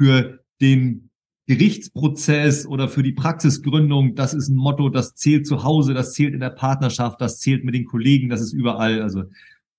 für 0.00 0.40
den 0.62 1.10
Gerichtsprozess 1.46 2.64
oder 2.64 2.88
für 2.88 3.02
die 3.02 3.12
Praxisgründung, 3.12 4.14
das 4.14 4.32
ist 4.32 4.48
ein 4.48 4.56
Motto, 4.56 4.88
das 4.88 5.14
zählt 5.14 5.46
zu 5.46 5.62
Hause, 5.62 5.92
das 5.92 6.14
zählt 6.14 6.32
in 6.32 6.40
der 6.40 6.48
Partnerschaft, 6.48 7.20
das 7.20 7.38
zählt 7.38 7.64
mit 7.64 7.74
den 7.74 7.84
Kollegen, 7.84 8.30
das 8.30 8.40
ist 8.40 8.54
überall. 8.54 9.02
Also 9.02 9.24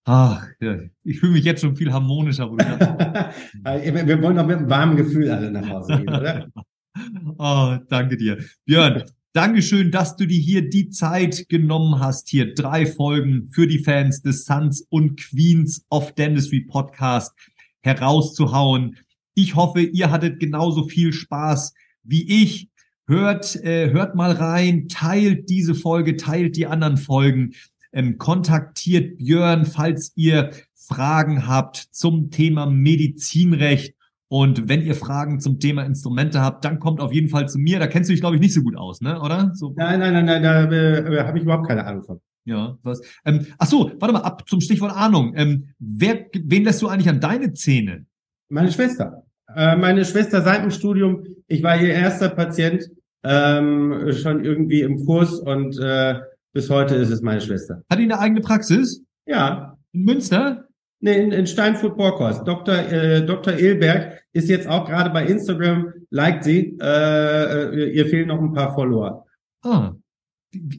Ach, 0.03 0.45
ja, 0.60 0.77
ich 1.03 1.19
fühle 1.19 1.34
mich 1.34 1.43
jetzt 1.43 1.62
schon 1.62 1.75
viel 1.75 1.91
harmonischer. 1.91 2.51
Wir 2.51 4.21
wollen 4.21 4.36
doch 4.36 4.45
mit 4.45 4.57
einem 4.57 4.69
warmen 4.69 4.95
Gefühl 4.95 5.31
alle 5.31 5.51
nach 5.51 5.67
Hause 5.67 5.97
gehen, 5.97 6.10
oder? 6.10 6.47
oh, 7.38 7.77
danke 7.89 8.17
dir. 8.17 8.38
Björn, 8.65 9.03
Dankeschön, 9.34 9.91
dass 9.91 10.17
du 10.17 10.27
dir 10.27 10.39
hier 10.39 10.69
die 10.69 10.89
Zeit 10.89 11.47
genommen 11.49 11.99
hast, 11.99 12.29
hier 12.29 12.53
drei 12.53 12.86
Folgen 12.86 13.47
für 13.51 13.65
die 13.65 13.79
Fans 13.79 14.21
des 14.21 14.45
Sons 14.45 14.86
und 14.89 15.17
Queens 15.17 15.86
of 15.89 16.13
Dentistry 16.13 16.62
Podcast 16.62 17.34
herauszuhauen. 17.81 18.97
Ich 19.33 19.55
hoffe, 19.55 19.81
ihr 19.81 20.11
hattet 20.11 20.39
genauso 20.39 20.87
viel 20.87 21.13
Spaß 21.13 21.73
wie 22.03 22.43
ich. 22.43 22.69
Hört, 23.07 23.55
äh, 23.63 23.91
hört 23.91 24.15
mal 24.15 24.31
rein, 24.31 24.87
teilt 24.87 25.49
diese 25.49 25.75
Folge, 25.75 26.15
teilt 26.15 26.55
die 26.55 26.67
anderen 26.67 26.97
Folgen, 26.97 27.51
ähm, 27.91 28.17
kontaktiert 28.17 29.17
Björn, 29.17 29.65
falls 29.65 30.13
ihr 30.15 30.51
Fragen 30.75 31.47
habt 31.47 31.77
zum 31.91 32.31
Thema 32.31 32.65
Medizinrecht. 32.65 33.95
Und 34.27 34.69
wenn 34.69 34.81
ihr 34.81 34.95
Fragen 34.95 35.41
zum 35.41 35.59
Thema 35.59 35.83
Instrumente 35.83 36.39
habt, 36.39 36.63
dann 36.63 36.79
kommt 36.79 37.01
auf 37.01 37.11
jeden 37.11 37.27
Fall 37.27 37.49
zu 37.49 37.59
mir. 37.59 37.79
Da 37.79 37.87
kennst 37.87 38.09
du 38.09 38.13
dich, 38.13 38.21
glaube 38.21 38.37
ich, 38.37 38.41
nicht 38.41 38.53
so 38.53 38.61
gut 38.61 38.77
aus, 38.77 39.01
ne? 39.01 39.19
Oder? 39.19 39.51
So. 39.55 39.73
Nein, 39.75 39.99
nein, 39.99 40.13
nein, 40.13 40.25
nein, 40.25 40.41
da 40.41 40.71
äh, 40.71 41.23
habe 41.25 41.37
ich 41.37 41.43
überhaupt 41.43 41.67
keine 41.67 41.85
Ahnung 41.85 42.03
von. 42.03 42.21
Ja, 42.45 42.77
was? 42.81 43.01
Ähm, 43.25 43.45
ach 43.57 43.67
so, 43.67 43.91
warte 43.99 44.13
mal 44.13 44.21
ab 44.21 44.47
zum 44.47 44.61
Stichwort 44.61 44.95
Ahnung. 44.95 45.33
Ähm, 45.35 45.69
wer, 45.79 46.27
wen 46.33 46.63
lässt 46.63 46.81
du 46.81 46.87
eigentlich 46.87 47.09
an 47.09 47.19
deine 47.19 47.53
Zähne? 47.53 48.05
Meine 48.51 48.71
Schwester. 48.71 49.23
Äh, 49.55 49.77
meine 49.77 50.03
Schwester 50.03 50.41
seit 50.41 50.63
dem 50.63 50.71
Studium, 50.71 51.23
ich 51.47 51.63
war 51.63 51.79
ihr 51.79 51.93
erster 51.93 52.29
Patient, 52.29 52.83
ähm, 53.23 54.11
schon 54.11 54.43
irgendwie 54.43 54.81
im 54.81 55.05
Kurs 55.05 55.39
und 55.39 55.79
äh, 55.79 56.15
bis 56.53 56.69
heute 56.69 56.95
ist 56.95 57.11
es 57.11 57.21
meine 57.21 57.39
Schwester. 57.39 57.81
Hat 57.89 57.97
die 57.97 58.03
eine 58.03 58.19
eigene 58.19 58.41
Praxis? 58.41 59.03
Ja. 59.25 59.77
In 59.93 60.03
Münster? 60.03 60.67
Nee, 60.99 61.17
in, 61.17 61.31
in 61.31 61.47
Steinfurt 61.47 61.97
Borkhorst. 61.97 62.45
Dr. 62.45 62.75
Äh, 62.75 63.25
Dr. 63.25 63.53
Ilberg 63.53 64.21
ist 64.33 64.49
jetzt 64.49 64.67
auch 64.67 64.85
gerade 64.85 65.09
bei 65.11 65.25
Instagram, 65.25 65.93
liked 66.09 66.43
sie. 66.43 66.77
Äh, 66.81 67.73
äh, 67.73 67.89
ihr 67.91 68.05
fehlen 68.07 68.27
noch 68.27 68.39
ein 68.39 68.53
paar 68.53 68.73
Follower. 68.75 69.25
Ah. 69.63 69.93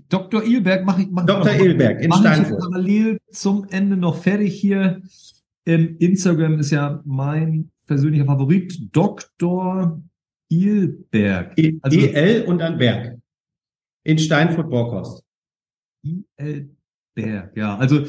Dr. 0.08 0.44
Ilberg 0.44 0.84
mache 0.84 1.02
ich. 1.02 1.08
Mach, 1.10 1.24
Dr. 1.24 1.54
Ilberg 1.54 2.02
in 2.02 2.10
mach 2.10 2.20
Steinfurt. 2.20 2.58
Ich 2.58 2.68
parallel 2.68 3.18
zum 3.30 3.66
Ende 3.70 3.96
noch 3.96 4.16
fertig 4.16 4.60
hier. 4.60 5.00
Instagram 5.64 6.58
ist 6.58 6.70
ja 6.70 7.02
mein 7.04 7.70
persönlicher 7.86 8.26
Favorit. 8.26 8.88
Dr. 8.92 10.02
Ilberg. 10.50 11.58
E 11.58 11.78
Also- 11.82 11.98
EL 11.98 12.44
und 12.46 12.58
dann 12.58 12.78
Berg. 12.78 13.18
In 14.04 14.18
Steinfurt-Borkhorst. 14.18 15.22
I.L. 16.04 16.70
Berg, 17.14 17.56
ja. 17.56 17.76
Also 17.76 18.04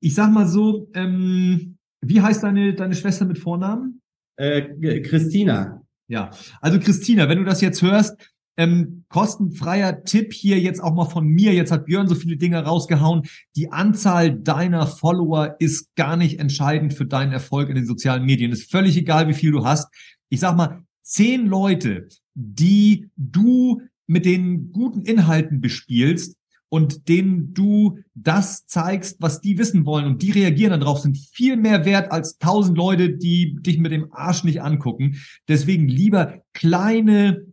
ich 0.00 0.14
sag 0.14 0.30
mal 0.32 0.46
so, 0.46 0.90
ähm, 0.94 1.78
wie 2.04 2.20
heißt 2.20 2.42
deine, 2.42 2.74
deine 2.74 2.94
Schwester 2.94 3.24
mit 3.24 3.38
Vornamen? 3.38 4.00
Äh, 4.36 5.00
Christina. 5.00 5.82
Ja, 6.08 6.30
also 6.60 6.78
Christina, 6.78 7.28
wenn 7.28 7.38
du 7.38 7.44
das 7.44 7.60
jetzt 7.60 7.82
hörst, 7.82 8.16
ähm, 8.56 8.97
kostenfreier 9.08 10.04
Tipp 10.04 10.32
hier 10.32 10.60
jetzt 10.60 10.82
auch 10.82 10.94
mal 10.94 11.06
von 11.06 11.26
mir. 11.26 11.54
Jetzt 11.54 11.72
hat 11.72 11.86
Björn 11.86 12.08
so 12.08 12.14
viele 12.14 12.36
Dinge 12.36 12.62
rausgehauen. 12.62 13.22
Die 13.56 13.72
Anzahl 13.72 14.38
deiner 14.38 14.86
Follower 14.86 15.56
ist 15.58 15.94
gar 15.94 16.16
nicht 16.16 16.38
entscheidend 16.40 16.94
für 16.94 17.06
deinen 17.06 17.32
Erfolg 17.32 17.68
in 17.68 17.74
den 17.74 17.86
sozialen 17.86 18.24
Medien. 18.24 18.52
Ist 18.52 18.70
völlig 18.70 18.96
egal, 18.96 19.28
wie 19.28 19.34
viel 19.34 19.50
du 19.50 19.64
hast. 19.64 19.88
Ich 20.28 20.40
sag 20.40 20.56
mal, 20.56 20.82
zehn 21.02 21.46
Leute, 21.46 22.08
die 22.34 23.08
du 23.16 23.82
mit 24.06 24.24
den 24.24 24.72
guten 24.72 25.02
Inhalten 25.02 25.60
bespielst 25.60 26.36
und 26.70 27.08
denen 27.08 27.54
du 27.54 27.98
das 28.14 28.66
zeigst, 28.66 29.16
was 29.20 29.40
die 29.40 29.58
wissen 29.58 29.86
wollen 29.86 30.04
und 30.04 30.22
die 30.22 30.32
reagieren 30.32 30.80
darauf, 30.80 30.98
sind 30.98 31.18
viel 31.18 31.56
mehr 31.56 31.84
wert 31.84 32.12
als 32.12 32.38
tausend 32.38 32.76
Leute, 32.76 33.16
die 33.16 33.56
dich 33.60 33.78
mit 33.78 33.92
dem 33.92 34.12
Arsch 34.12 34.44
nicht 34.44 34.60
angucken. 34.60 35.16
Deswegen 35.48 35.88
lieber 35.88 36.42
kleine 36.52 37.46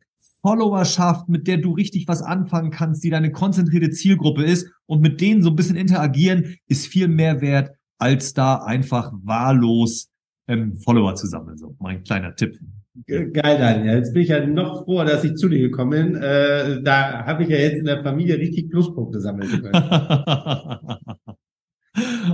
Followerschaft, 0.46 1.28
mit 1.28 1.48
der 1.48 1.58
du 1.58 1.72
richtig 1.72 2.08
was 2.08 2.22
anfangen 2.22 2.70
kannst, 2.70 3.04
die 3.04 3.10
deine 3.10 3.32
konzentrierte 3.32 3.90
Zielgruppe 3.90 4.44
ist 4.44 4.68
und 4.86 5.02
mit 5.02 5.20
denen 5.22 5.42
so 5.42 5.50
ein 5.50 5.56
bisschen 5.56 5.76
interagieren, 5.76 6.58
ist 6.68 6.86
viel 6.86 7.08
mehr 7.08 7.42
wert, 7.42 7.72
als 7.98 8.36
da 8.36 8.58
einfach 8.58 9.12
wahllos 9.24 10.12
ähm, 10.48 10.78
Follower 10.78 11.16
zu 11.16 11.26
sammeln. 11.26 11.58
So, 11.58 11.76
mein 11.80 12.04
kleiner 12.04 12.36
Tipp. 12.36 12.60
Ge- 13.08 13.32
Geil, 13.32 13.58
Daniel. 13.58 13.96
Jetzt 13.98 14.14
bin 14.14 14.22
ich 14.22 14.30
ja 14.30 14.46
noch 14.46 14.84
froher, 14.84 15.06
dass 15.06 15.24
ich 15.24 15.34
zu 15.34 15.50
dir 15.50 15.60
gekommen 15.62 15.90
bin. 15.90 16.16
Äh, 16.22 16.84
da 16.84 17.26
habe 17.26 17.42
ich 17.44 17.50
ja 17.50 17.58
jetzt 17.58 17.80
in 17.80 17.86
der 17.86 18.04
Familie 18.04 18.38
richtig 18.38 18.70
Pluspunkte 18.70 19.20
sammeln 19.20 19.50
können. 19.50 19.74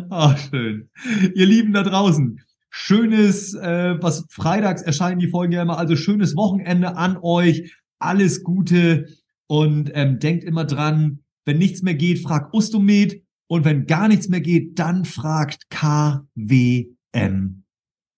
Ah, 0.10 0.36
schön. 0.38 0.90
Ihr 1.36 1.46
Lieben 1.46 1.72
da 1.74 1.84
draußen, 1.84 2.40
schönes, 2.72 3.54
äh, 3.54 3.96
was 4.02 4.26
freitags 4.32 4.82
erscheinen 4.82 5.20
die 5.20 5.28
Folgen 5.28 5.54
ja 5.54 5.62
immer, 5.62 5.78
also 5.78 5.96
schönes 5.96 6.36
Wochenende 6.36 6.96
an 6.98 7.18
euch, 7.22 7.76
alles 8.02 8.44
Gute 8.44 9.08
und 9.48 9.92
ähm, 9.94 10.20
denkt 10.20 10.44
immer 10.44 10.66
dran, 10.66 11.20
wenn 11.46 11.58
nichts 11.58 11.82
mehr 11.82 11.96
geht, 11.96 12.20
fragt 12.20 12.54
Ustomed 12.54 13.22
und 13.48 13.66
wenn 13.66 13.86
gar 13.86 14.08
nichts 14.08 14.30
mehr 14.30 14.42
geht, 14.42 14.80
dann 14.80 15.06
fragt 15.06 15.70
KWM 15.70 17.64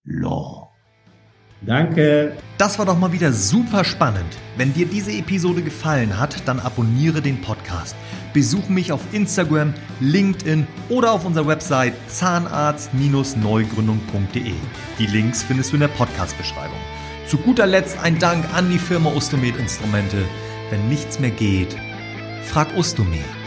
Law. 0.04 0.74
Danke. 1.65 2.34
Das 2.58 2.78
war 2.78 2.86
doch 2.86 3.00
mal 3.00 3.13
wieder 3.13 3.32
super 3.32 3.86
spannend. 3.86 4.38
Wenn 4.58 4.74
dir 4.74 4.86
diese 4.86 5.13
Episode 5.13 5.62
gefallen 5.62 6.19
hat, 6.19 6.46
dann 6.48 6.60
abonniere 6.60 7.22
den 7.22 7.39
Podcast. 7.41 7.96
Besuch 8.34 8.67
mich 8.69 8.91
auf 8.91 9.02
Instagram, 9.13 9.74
LinkedIn 10.02 10.67
oder 10.89 11.13
auf 11.13 11.24
unserer 11.26 11.48
Website 11.48 11.93
zahnarzt-neugründung.de. 12.10 14.56
Die 15.00 15.06
Links 15.06 15.43
findest 15.43 15.72
du 15.72 15.78
in 15.78 15.82
der 15.82 15.88
Podcast-Beschreibung. 15.88 16.80
Zu 17.34 17.39
guter 17.39 17.65
Letzt 17.65 17.98
ein 17.98 18.19
Dank 18.19 18.46
an 18.54 18.69
die 18.69 18.78
Firma 18.78 19.10
Ostomed 19.10 19.58
Instrumente. 19.58 20.24
Wenn 20.69 20.88
nichts 20.88 21.19
mehr 21.19 21.32
geht, 21.32 21.76
frag 22.43 22.78
Ostomed. 22.78 23.42